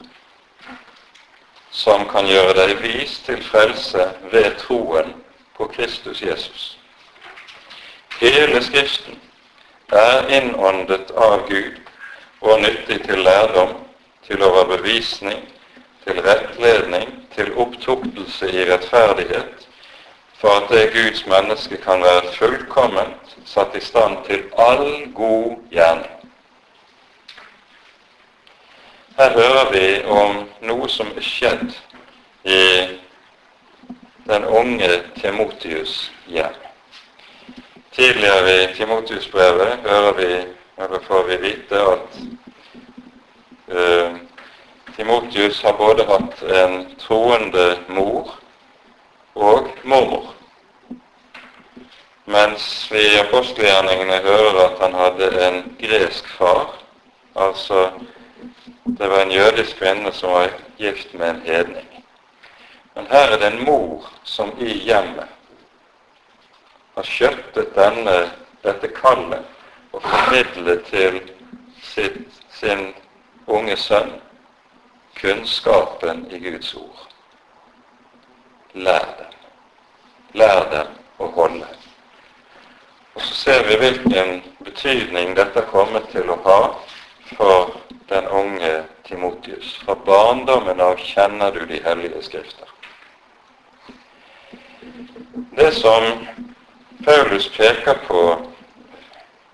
som 1.72 2.04
kan 2.08 2.28
gjøre 2.28 2.54
deg 2.58 2.76
vis 2.82 3.16
til 3.26 3.40
frelse 3.44 4.04
ved 4.32 4.58
troen 4.60 5.14
på 5.56 5.68
Kristus 5.72 6.22
Jesus. 6.22 6.76
Hele 8.20 8.60
Skriften 8.62 9.16
er 9.92 10.28
innåndet 10.28 11.10
av 11.16 11.48
Gud 11.48 11.80
og 12.40 12.60
nyttig 12.60 13.00
til 13.06 13.24
lærdom, 13.24 13.74
til 14.26 14.42
overbevisning, 14.42 15.42
til 16.04 16.20
rettledning, 16.22 17.08
til 17.34 17.52
opptuktelse 17.56 18.50
i 18.52 18.64
rettferdighet, 18.70 19.68
for 20.40 20.60
at 20.60 20.70
det 20.70 20.92
Guds 20.92 21.26
menneske 21.26 21.76
kan 21.76 22.02
være 22.02 22.32
fullkomment 22.36 23.36
satt 23.44 23.76
i 23.76 23.80
stand 23.80 24.24
til 24.26 24.44
all 24.58 25.12
god 25.14 25.56
gjerning. 25.70 26.21
Her 29.16 29.30
hører 29.30 29.72
vi 29.72 29.86
om 30.08 30.38
noe 30.64 30.86
som 30.88 31.10
er 31.12 31.24
skjedd 31.26 31.74
i 32.48 32.60
den 34.24 34.44
unge 34.44 34.88
Timotius 35.18 35.96
hjem. 36.32 36.54
Tidligere 37.92 38.54
i 38.62 38.70
Timotius-brevet 38.74 39.82
hører 39.84 40.16
vi, 40.16 40.28
eller 40.80 41.04
får 41.04 41.26
vi 41.28 41.36
vite 41.42 41.82
at 41.90 42.16
uh, 43.68 44.16
Timotius 44.96 45.60
har 45.62 45.76
både 45.76 46.08
hatt 46.08 46.40
en 46.62 46.78
troende 47.02 47.66
mor 47.92 48.32
og 49.34 49.68
mormor. 49.84 50.32
Mens 52.32 52.88
vi 52.92 53.04
i 53.10 53.20
apostelgjerningene 53.26 54.22
hører 54.24 54.58
at 54.64 54.80
han 54.86 54.96
hadde 54.96 55.30
en 55.50 55.62
gresk 55.84 56.32
far, 56.38 56.78
altså 57.36 57.90
det 58.84 59.08
var 59.08 59.22
en 59.22 59.30
jødisk 59.30 59.76
kvinne 59.76 60.12
som 60.12 60.32
var 60.32 60.50
gift 60.76 61.14
med 61.14 61.30
en 61.30 61.42
hedning. 61.44 62.04
Men 62.94 63.06
her 63.10 63.32
er 63.32 63.38
det 63.38 63.46
en 63.46 63.64
mor 63.64 64.06
som 64.24 64.52
i 64.58 64.72
hjemmet 64.84 65.28
har 66.94 67.08
skjøttet 67.08 67.72
denne, 67.76 68.16
dette 68.62 68.88
kallet 68.94 69.44
og 69.92 70.02
formidlet 70.02 70.84
til 70.90 71.20
sitt, 71.82 72.42
sin 72.52 72.92
unge 73.46 73.76
sønn 73.76 74.12
kunnskapen 75.18 76.26
i 76.30 76.38
Guds 76.38 76.74
ord. 76.74 77.06
Lær 78.74 79.08
dem. 79.18 79.32
Lær 80.34 80.68
dem 80.70 80.92
å 81.18 81.28
holde. 81.36 81.68
Og 83.14 83.20
så 83.20 83.34
ser 83.34 83.66
vi 83.68 83.76
hvilken 83.80 84.40
betydning 84.64 85.34
dette 85.36 85.60
er 85.60 85.72
kommet 85.72 86.08
til 86.12 86.30
å 86.32 86.38
ha 86.46 86.60
for 87.36 87.74
den 88.08 88.26
unge 88.26 88.82
Timotius. 89.08 89.74
Fra 89.84 89.94
barndommen 89.94 90.80
av 90.80 90.96
kjenner 90.96 91.52
du 91.52 91.66
de 91.66 91.82
hellige 91.84 92.22
skrifter. 92.22 92.68
Det 95.56 95.70
som 95.74 96.26
Paulus 97.04 97.48
peker 97.56 97.94
på 98.06 98.38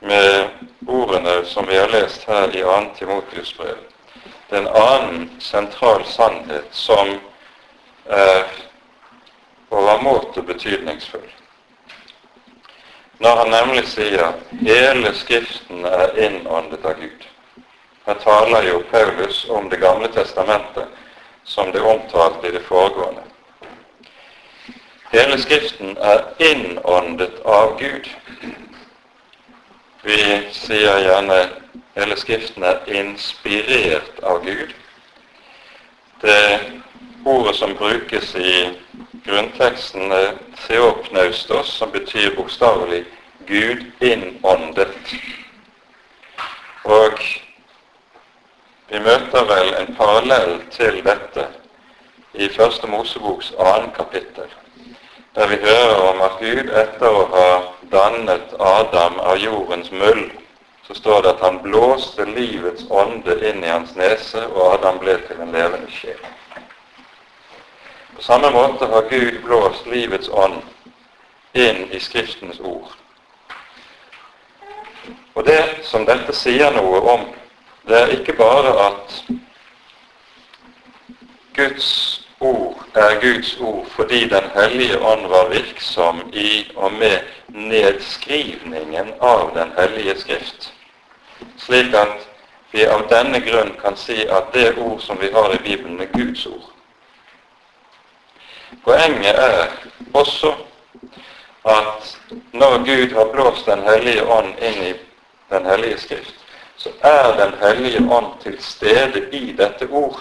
med 0.00 0.48
ordene 0.86 1.44
som 1.44 1.66
vi 1.66 1.78
har 1.78 1.88
lest 1.88 2.24
her 2.24 2.56
i 2.56 2.62
2. 2.62 2.80
Timotius 2.98 3.56
brev. 3.56 3.78
Det 4.48 4.56
er 4.56 4.60
en 4.60 4.76
annen 4.82 5.30
sentral 5.38 6.04
sannhet 6.08 6.68
som 6.72 7.18
er 8.08 8.46
overmåte 9.70 10.42
betydningsfull. 10.42 11.28
Når 13.18 13.36
han 13.36 13.50
nemlig 13.50 13.84
sier 13.90 14.36
hele 14.62 15.12
Skriften 15.14 15.84
er 15.84 16.14
innåndet 16.16 16.84
av 16.86 17.00
Gud. 17.00 17.27
Her 18.08 18.14
taler 18.14 18.62
jo 18.68 18.82
Paulus 18.90 19.46
om 19.48 19.68
Det 19.68 19.76
gamle 19.76 20.08
testamentet 20.08 20.84
som 21.44 21.72
det 21.72 21.80
omtalte 21.80 22.48
i 22.48 22.50
det 22.50 22.62
foregående. 22.64 23.20
Hele 25.12 25.38
Skriften 25.38 25.96
er 26.00 26.22
innåndet 26.38 27.40
av 27.44 27.74
Gud. 27.80 28.08
Vi 30.02 30.16
sier 30.56 31.02
gjerne 31.04 31.36
hele 31.96 32.16
Skriften 32.16 32.64
er 32.64 32.80
inspirert 32.88 34.22
av 34.22 34.40
Gud. 34.44 34.72
Det 36.20 36.60
ordet 37.24 37.56
som 37.56 37.74
brukes 37.76 38.30
i 38.36 38.70
grunnteksten, 39.24 40.12
er 40.12 40.32
theopnaustos, 40.64 41.74
som 41.76 41.92
betyr 41.92 42.32
bokstavelig 42.36 43.04
Gud 43.46 43.84
innåndet. 44.00 44.96
Og 46.84 47.20
vi 48.88 49.00
møter 49.04 49.44
vel 49.44 49.74
en 49.80 49.94
parallell 49.98 50.56
til 50.70 51.02
dette 51.04 51.48
i 52.34 52.48
Første 52.48 52.86
Moseboks 52.86 53.52
annen 53.58 53.92
kapittel 53.96 54.48
der 55.38 55.46
vi 55.46 55.56
hører 55.56 56.10
om 56.10 56.20
at 56.20 56.38
Gud 56.40 56.70
etter 56.74 57.14
å 57.14 57.26
ha 57.30 57.48
dannet 57.92 58.54
Adam 58.58 59.20
av 59.22 59.36
jordens 59.38 59.90
muld, 59.92 60.32
så 60.86 60.94
står 60.94 61.22
det 61.22 61.30
at 61.36 61.44
han 61.44 61.60
blåste 61.62 62.24
livets 62.26 62.88
ånde 62.90 63.36
inn 63.46 63.62
i 63.62 63.70
hans 63.70 63.94
nese, 63.94 64.42
og 64.48 64.72
Adam 64.72 64.98
ble 64.98 65.14
til 65.28 65.38
en 65.44 65.52
levende 65.54 65.90
sjel. 65.94 66.18
På 68.16 68.24
samme 68.26 68.50
måte 68.50 68.88
har 68.90 69.06
Gud 69.12 69.38
blåst 69.44 69.86
livets 69.86 70.32
ånd 70.32 70.58
inn 71.54 71.84
i 71.94 72.00
Skriftens 72.02 72.58
ord. 72.58 72.90
Og 75.38 75.46
det 75.46 75.62
som 75.86 76.02
dette 76.08 76.34
sier 76.34 76.74
noe 76.74 76.98
om, 77.14 77.28
det 77.88 78.00
er 78.00 78.06
ikke 78.18 78.32
bare 78.36 78.72
at 78.86 79.22
Guds 81.56 81.90
ord 82.40 82.84
er 82.94 83.20
Guds 83.20 83.56
ord 83.60 83.86
fordi 83.90 84.28
Den 84.28 84.50
hellige 84.54 84.98
ånd 85.00 85.26
var 85.26 85.48
virksom 85.48 86.20
i 86.32 86.72
og 86.76 86.92
med 86.92 87.18
nedskrivningen 87.48 89.12
av 89.20 89.50
Den 89.54 89.72
hellige 89.78 90.18
Skrift, 90.20 90.72
slik 91.56 91.94
at 91.94 92.28
vi 92.72 92.84
av 92.86 93.06
denne 93.08 93.40
grunn 93.40 93.72
kan 93.82 93.96
si 93.96 94.26
at 94.26 94.52
det 94.54 94.78
ord 94.78 95.00
som 95.00 95.20
vi 95.20 95.30
har 95.32 95.54
i 95.54 95.62
Bibelen, 95.64 96.00
er 96.00 96.12
Guds 96.12 96.46
ord. 96.46 96.68
Poenget 98.84 99.38
er 99.38 99.72
også 100.14 100.52
at 101.64 102.18
når 102.52 102.84
Gud 102.84 103.14
har 103.16 103.32
blåst 103.32 103.66
Den 103.66 103.82
hellige 103.82 104.24
ånd 104.24 104.54
inn 104.60 104.82
i 104.84 104.92
Den 105.50 105.66
hellige 105.66 105.98
Skrift, 105.98 106.34
så 106.78 106.90
er 107.00 107.36
Den 107.36 107.54
hellige 107.62 108.10
ånd 108.10 108.40
til 108.42 108.62
stede 108.62 109.28
i 109.32 109.52
dette 109.52 109.88
ord 109.90 110.20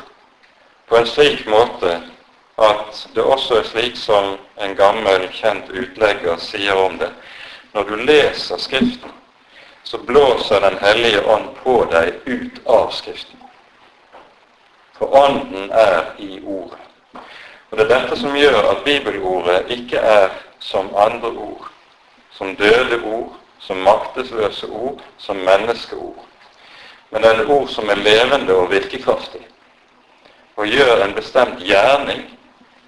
på 0.88 0.98
en 0.98 1.08
slik 1.08 1.48
måte 1.48 2.02
at 2.58 3.08
det 3.16 3.24
også 3.24 3.60
er 3.60 3.64
slik 3.64 3.98
som 3.98 4.38
en 4.62 4.76
gammel, 4.76 5.28
kjent 5.34 5.70
utlegger 5.70 6.40
sier 6.42 6.74
om 6.74 6.98
det. 6.98 7.12
Når 7.74 7.84
du 7.84 7.96
leser 7.96 8.58
Skriften, 8.58 9.12
så 9.84 9.98
blåser 9.98 10.60
Den 10.60 10.78
hellige 10.82 11.22
ånd 11.26 11.50
på 11.64 11.84
deg 11.92 12.14
ut 12.26 12.62
av 12.66 12.90
Skriften. 12.92 13.38
For 14.98 15.14
Ånden 15.14 15.70
er 15.72 16.16
i 16.18 16.42
Ordet. 16.46 16.82
Og 17.70 17.78
Det 17.78 17.86
er 17.86 18.00
dette 18.00 18.18
som 18.18 18.36
gjør 18.36 18.72
at 18.72 18.84
bibelordet 18.84 19.70
ikke 19.70 19.98
er 19.98 20.30
som 20.60 20.90
andre 20.96 21.30
ord, 21.30 21.68
som 22.32 22.56
døde 22.56 23.02
ord, 23.04 23.36
som 23.60 23.78
maktesløse 23.78 24.68
ord, 24.68 25.02
som 25.18 25.36
menneskeord. 25.36 26.26
Men 27.10 27.22
det 27.22 27.30
er 27.30 27.42
et 27.42 27.50
ord 27.50 27.68
som 27.72 27.90
er 27.90 27.96
levende 27.96 28.56
og 28.56 28.72
virkekraftig, 28.72 29.42
og 30.56 30.68
gjør 30.68 31.04
en 31.04 31.14
bestemt 31.16 31.64
gjerning 31.64 32.26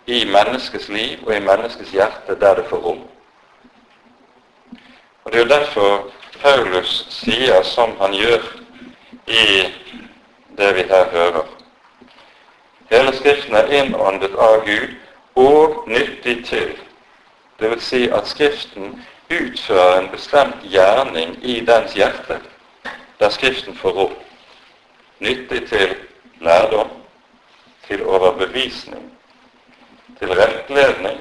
i 0.05 0.25
menneskets 0.25 0.89
liv 0.89 1.21
og 1.27 1.35
i 1.35 1.39
menneskets 1.39 1.91
hjerte 1.91 2.35
der 2.41 2.55
det 2.55 2.65
får 2.69 2.77
rom. 2.77 3.03
Og 5.23 5.31
Det 5.31 5.39
er 5.39 5.43
jo 5.43 5.49
derfor 5.49 6.11
Paulus 6.41 7.05
sier 7.09 7.63
som 7.63 7.95
han 7.99 8.13
gjør 8.13 8.43
i 9.27 9.45
det 10.57 10.75
vi 10.75 10.83
her 10.89 11.09
hører. 11.11 11.45
Hele 12.89 13.15
Skriften 13.15 13.55
er 13.55 13.69
innåndet 13.69 14.33
av 14.39 14.63
Gud 14.65 14.95
og 15.35 15.83
nyttig 15.87 16.45
til. 16.45 16.71
Vil 17.59 17.81
si 17.81 18.07
at 18.09 18.27
Skriften 18.27 18.95
utfører 19.29 19.99
en 19.99 20.09
bestemt 20.09 20.63
gjerning 20.63 21.37
i 21.43 21.59
dens 21.65 21.93
hjerte, 21.93 22.39
der 23.19 23.29
Skriften 23.29 23.75
får 23.75 23.91
rom. 23.91 24.13
Nyttig 25.19 25.67
til 25.69 25.95
lærdom, 26.41 26.89
til 27.87 28.05
overbevisning, 28.05 29.11
til 30.19 30.33
rettledning, 30.33 31.19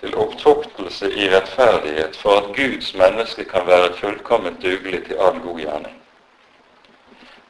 til 0.00 0.16
opptuktelse 0.16 1.12
i 1.12 1.28
rettferdighet, 1.30 2.16
for 2.16 2.30
at 2.30 2.56
Guds 2.56 2.94
menneske 2.94 3.44
kan 3.44 3.66
være 3.66 3.94
fullkomment 3.94 4.62
dugelig 4.62 5.04
til 5.04 5.14
all 5.14 5.40
god 5.40 5.58
gjerning. 5.60 6.02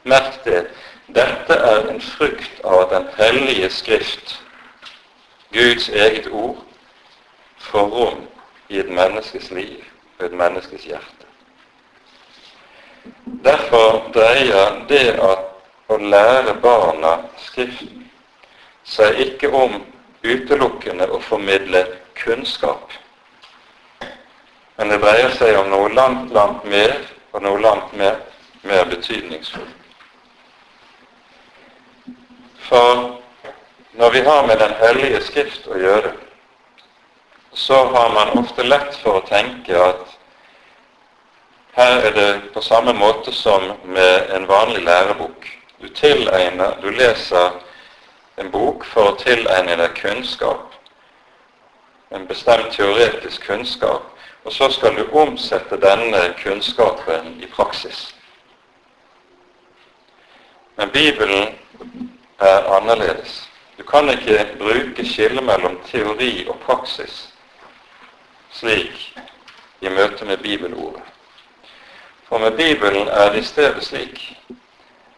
Merk 0.03 0.45
det, 0.45 0.66
dette 1.07 1.55
er 1.55 1.89
en 1.89 2.01
frukt 2.01 2.61
av 2.64 2.80
at 2.80 2.91
Den 2.91 3.09
hellige 3.18 3.70
Skrift, 3.70 4.43
Guds 5.53 5.89
eget 5.89 6.28
ord, 6.30 6.62
får 7.59 7.87
rom 7.87 8.26
i 8.68 8.78
et 8.78 8.89
menneskes 8.89 9.51
liv 9.51 9.84
og 10.18 10.26
et 10.26 10.32
menneskes 10.32 10.84
hjerte. 10.84 11.16
Derfor 13.25 14.01
dreier 14.15 14.81
det 14.89 15.19
at 15.23 15.93
å 15.93 15.99
lære 16.03 16.57
barna 16.63 17.19
Skriften 17.47 18.07
seg 18.87 19.19
ikke 19.23 19.51
om 19.55 19.81
utelukkende 20.23 21.09
å 21.11 21.19
formidle 21.23 21.83
kunnskap, 22.19 22.93
men 24.77 24.93
det 24.93 25.01
dreier 25.03 25.35
seg 25.39 25.59
om 25.59 25.71
noe 25.73 25.91
langt, 25.95 26.31
langt 26.35 26.65
mer, 26.71 26.95
og 27.33 27.43
noe 27.43 27.61
langt 27.63 27.93
mer, 27.99 28.19
mer 28.63 28.87
betydningsfullt. 28.91 29.75
For 32.67 33.03
når 33.97 34.11
vi 34.11 34.23
har 34.27 34.47
med 34.47 34.59
Den 34.59 34.75
hellige 34.81 35.21
skrift 35.23 35.67
å 35.71 35.79
gjøre, 35.79 36.13
så 37.57 37.85
har 37.95 38.11
man 38.13 38.35
ofte 38.39 38.67
lett 38.67 38.97
for 39.01 39.21
å 39.21 39.27
tenke 39.29 39.79
at 39.81 40.16
her 41.77 42.01
er 42.09 42.11
det 42.11 42.53
på 42.55 42.61
samme 42.61 42.93
måte 42.93 43.33
som 43.33 43.72
med 43.85 44.31
en 44.35 44.49
vanlig 44.49 44.83
lærebok. 44.83 45.47
Du 45.81 45.89
tilegner, 45.89 46.79
du 46.83 46.91
leser 46.91 47.51
en 48.37 48.51
bok 48.51 48.85
for 48.85 49.11
å 49.11 49.16
tilegne 49.20 49.77
deg 49.77 49.93
kunnskap, 49.99 50.72
en 52.16 52.24
bestemt 52.27 52.72
teoretisk 52.72 53.45
kunnskap, 53.45 54.07
og 54.45 54.53
så 54.53 54.70
skal 54.72 54.97
du 54.97 55.05
omsette 55.12 55.77
denne 55.83 56.22
kunnskapen 56.41 57.35
i 57.45 57.49
praksis. 57.53 58.14
Men 60.77 60.91
Bibelen 60.91 61.59
er 62.41 62.70
annerledes. 62.77 63.43
Du 63.77 63.85
kan 63.85 64.09
ikke 64.09 64.47
bruke 64.59 65.05
skillet 65.05 65.45
mellom 65.45 65.77
teori 65.91 66.47
og 66.49 66.57
praksis 66.64 67.27
slik 68.57 69.12
i 69.85 69.93
møte 69.93 70.24
med 70.24 70.41
bibelordet. 70.41 71.16
For 72.29 72.39
med 72.39 72.57
Bibelen 72.57 73.09
er 73.09 73.33
det 73.33 73.39
i 73.39 73.45
stedet 73.45 73.85
slik 73.85 74.39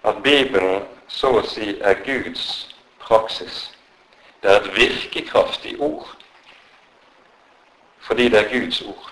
at 0.05 0.23
Bibelen 0.23 0.83
så 1.09 1.33
å 1.39 1.43
si 1.49 1.75
er 1.81 2.03
Guds 2.05 2.69
praksis. 3.01 3.71
Det 4.43 4.51
er 4.51 4.61
et 4.61 4.75
virkekraftig 4.77 5.81
ord 5.81 6.15
fordi 8.09 8.29
det 8.33 8.39
er 8.41 8.53
Guds 8.53 8.83
ord. 8.83 9.09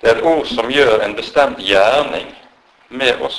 Det 0.00 0.10
er 0.10 0.16
et 0.16 0.24
ord 0.24 0.46
som 0.46 0.68
gjør 0.70 1.00
en 1.00 1.14
bestemt 1.16 1.62
gjerning 1.64 2.34
med 2.88 3.22
oss. 3.24 3.38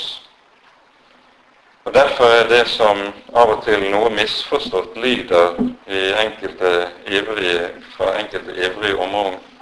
Og 1.85 1.93
Derfor 1.93 2.25
er 2.25 2.47
det 2.49 2.67
som 2.67 2.97
av 3.33 3.53
og 3.53 3.63
til 3.65 3.85
noe 3.91 4.09
misforstått 4.13 4.97
lyder 4.97 5.61
i 5.87 6.01
enkelte 6.25 6.89
ivrige, 7.07 7.69
fra 7.97 8.15
enkelte 8.19 8.57
ivrige 8.57 8.97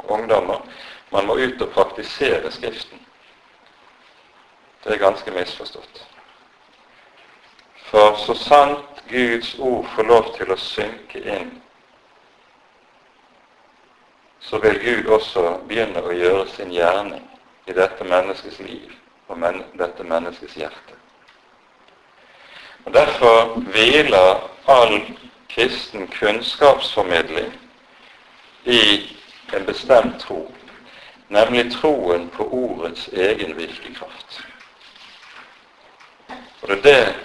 ungdommer 0.08 0.64
man 1.12 1.28
må 1.28 1.38
ut 1.40 1.62
og 1.62 1.70
praktisere 1.76 2.52
Skriften. 2.52 3.07
Det 4.84 4.94
er 4.94 5.02
ganske 5.02 5.32
misforstått. 5.32 6.04
For 7.88 8.16
så 8.20 8.36
sant 8.36 9.02
Guds 9.10 9.56
ord 9.60 9.86
får 9.96 10.04
lov 10.04 10.34
til 10.36 10.52
å 10.52 10.60
synke 10.60 11.22
inn, 11.24 11.54
så 14.40 14.60
vil 14.64 14.80
Gud 14.84 15.10
også 15.12 15.58
begynne 15.68 16.04
å 16.04 16.16
gjøre 16.16 16.48
sin 16.52 16.72
gjerning 16.72 17.24
i 17.68 17.76
dette 17.76 18.04
menneskets 18.08 18.60
liv 18.64 18.92
og 19.28 19.40
men 19.40 19.64
dette 19.80 20.04
menneskets 20.04 20.56
hjerte. 20.56 20.96
Og 22.86 22.94
Derfor 22.94 23.58
hviler 23.72 24.44
all 24.68 25.02
kristen 25.52 26.08
kunnskapsformidling 26.08 27.52
i 28.64 28.82
en 29.56 29.66
bestemt 29.66 30.20
tro, 30.20 30.46
nemlig 31.28 31.72
troen 31.72 32.30
på 32.30 32.48
ordets 32.52 33.08
egen 33.12 33.58
virkekraft. 33.58 34.40
Og 36.62 36.70
det 36.70 36.78
er 36.78 36.84
det 36.84 37.16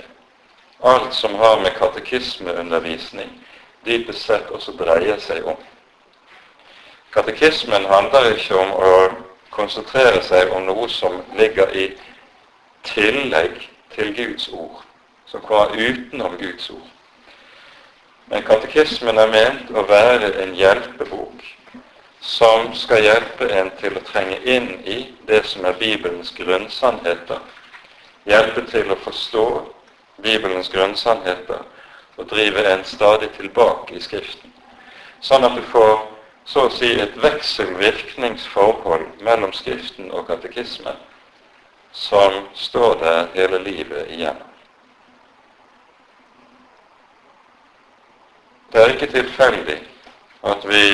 alt 0.83 1.15
som 1.15 1.35
har 1.35 1.61
med 1.61 1.71
katekismeundervisning 1.79 3.31
dypest 3.87 4.27
sett 4.27 4.51
også 4.51 4.75
dreier 4.79 5.19
seg 5.23 5.47
om. 5.47 5.59
Katekismen 7.13 7.87
handler 7.87 8.33
ikke 8.35 8.57
om 8.59 8.73
å 8.73 8.95
konsentrere 9.53 10.23
seg 10.25 10.53
om 10.57 10.67
noe 10.67 10.89
som 10.89 11.21
ligger 11.39 11.71
i 11.77 11.91
tillegg 12.89 13.61
til 13.95 14.15
Guds 14.17 14.49
ord 14.49 14.83
som 15.33 15.41
kommer 15.41 15.77
utenom 15.77 16.37
Guds 16.37 16.71
ord. 16.71 16.89
Men 18.27 18.45
katekismen 18.45 19.19
er 19.19 19.31
ment 19.33 19.71
å 19.77 19.85
være 19.89 20.33
en 20.43 20.55
hjelpebok 20.57 21.45
som 22.23 22.71
skal 22.79 23.03
hjelpe 23.03 23.49
en 23.51 23.71
til 23.81 23.97
å 23.99 24.05
trenge 24.07 24.39
inn 24.45 24.69
i 24.89 24.99
det 25.27 25.43
som 25.49 25.65
er 25.67 25.79
Bibelens 25.81 26.31
grunnsannheter, 26.37 27.41
hjelpe 28.25 28.65
til 28.71 28.93
å 28.93 28.99
forstå 29.05 29.47
Bibelens 30.23 30.71
grunnsannheter 30.71 31.65
og 32.17 32.29
drive 32.31 32.65
en 32.69 32.85
stadig 32.85 33.31
tilbake 33.37 33.97
i 33.97 34.03
Skriften, 34.03 34.53
sånn 35.21 35.47
at 35.49 35.57
du 35.57 35.63
får 35.73 35.97
så 36.45 36.67
å 36.67 36.75
si 36.75 36.93
et 37.01 37.17
vekselvirkningsforhold 37.23 39.23
mellom 39.23 39.55
Skriften 39.57 40.11
og 40.11 40.27
katekismen 40.31 40.99
som 41.93 42.47
står 42.55 42.97
der 43.03 43.29
hele 43.35 43.61
livet 43.63 44.11
igjennom. 44.11 44.49
Det 48.73 48.81
er 48.81 48.95
ikke 48.95 49.11
tilfeldig 49.13 49.77
at 50.49 50.63
vi 50.65 50.85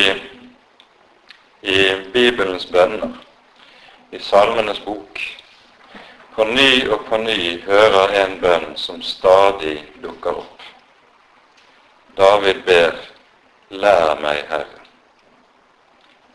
i 1.63 1.83
Bibelens 2.13 2.67
bønner, 2.67 3.13
i 4.11 4.19
Salmenes 4.19 4.81
bok, 4.83 5.21
på 6.39 6.45
ny 6.45 6.87
og 6.87 7.01
på 7.09 7.19
ny 7.19 7.59
hører 7.67 8.13
en 8.15 8.37
bønn 8.39 8.77
som 8.79 9.01
stadig 9.03 9.81
dukker 9.99 10.37
opp. 10.39 10.61
David 12.15 12.61
ber, 12.67 12.93
lær 13.75 14.13
meg, 14.23 14.45
Herre. 14.47 14.85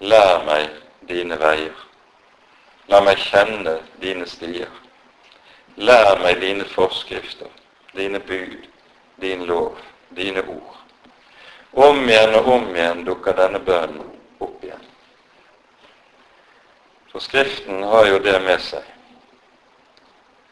Lær 0.03 0.41
meg 0.43 0.73
dine 1.07 1.37
veier. 1.39 1.77
La 2.91 2.99
meg 2.99 3.21
kjenne 3.23 3.77
dine 4.01 4.27
stier. 4.27 4.73
Lær 5.79 6.19
meg 6.19 6.41
dine 6.41 6.67
forskrifter, 6.67 7.47
dine 7.95 8.19
bud, 8.19 8.57
din 9.23 9.45
lov, 9.47 9.77
dine 10.19 10.43
ord. 10.43 10.81
Om 11.71 12.03
igjen 12.09 12.35
og 12.41 12.49
om 12.57 12.67
igjen 12.75 13.05
dukker 13.07 13.39
denne 13.39 13.63
bønnen 13.63 14.11
opp 14.43 14.67
igjen. 14.67 14.83
For 17.13 17.23
Skriften 17.23 17.87
har 17.87 18.11
jo 18.11 18.19
det 18.19 18.35
med 18.43 18.59
seg 18.67 18.91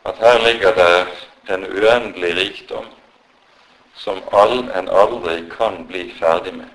at 0.04 0.18
her 0.18 0.40
ligger 0.40 0.76
det 0.76 1.08
en 1.54 1.66
uendelig 1.66 2.36
rikdom 2.36 2.86
som 3.96 4.22
all 4.32 4.70
en 4.70 4.90
aldri 4.90 5.50
kan 5.58 5.88
bli 5.88 6.14
ferdig 6.20 6.54
med. 6.54 6.70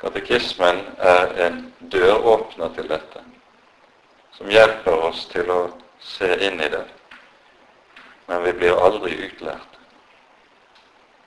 Katekismen 0.00 0.80
er 0.98 1.34
en 1.46 1.74
døråpner 1.92 2.72
til 2.74 2.88
dette, 2.88 3.20
som 4.32 4.48
hjelper 4.48 4.96
oss 5.10 5.26
til 5.28 5.50
å 5.52 5.60
se 6.00 6.30
inn 6.46 6.60
i 6.60 6.70
det. 6.72 6.86
Men 8.28 8.44
vi 8.46 8.54
blir 8.56 8.80
aldri 8.80 9.12
utlært. 9.26 9.76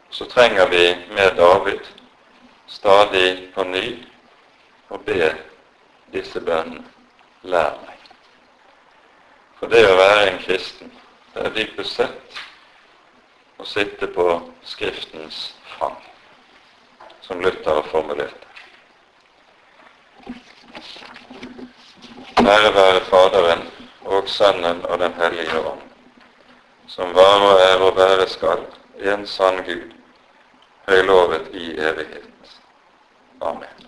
Så 0.09 0.25
trenger 0.25 0.69
vi 0.69 0.95
med 1.13 1.37
David 1.37 1.85
stadig 2.67 3.53
på 3.53 3.63
ny 3.69 3.87
å 4.89 4.97
be 4.97 5.33
disse 6.13 6.41
bønnene. 6.41 6.85
Lær 7.43 7.75
meg. 7.83 7.92
For 9.63 9.71
det 9.71 9.85
å 9.87 9.95
være 9.95 10.23
en 10.27 10.41
kristen, 10.43 10.89
det 11.31 11.39
er 11.47 11.53
dypest 11.55 11.95
sett 11.95 12.39
å 13.55 13.63
sitte 13.63 14.09
på 14.11 14.25
Skriftens 14.67 15.37
fang, 15.77 15.95
som 17.23 17.39
Luther 17.39 17.77
har 17.77 17.87
formulert 17.87 18.43
det. 18.43 18.49
Ære 22.43 22.73
være 22.75 23.05
Faderen 23.07 23.63
og 24.03 24.27
Sønnen 24.27 24.83
og 24.89 24.99
Den 24.99 25.15
hellige 25.21 25.63
ånd, 25.71 25.87
som 26.91 27.15
var 27.15 27.47
og 27.47 27.63
er 27.69 27.87
og 27.87 27.95
være 28.01 28.27
skal, 28.33 28.67
en 28.99 29.23
sann 29.37 29.63
Gud, 29.63 29.95
høylovet 30.91 31.55
i 31.55 31.71
evighet. 31.79 32.59
Amen. 33.39 33.82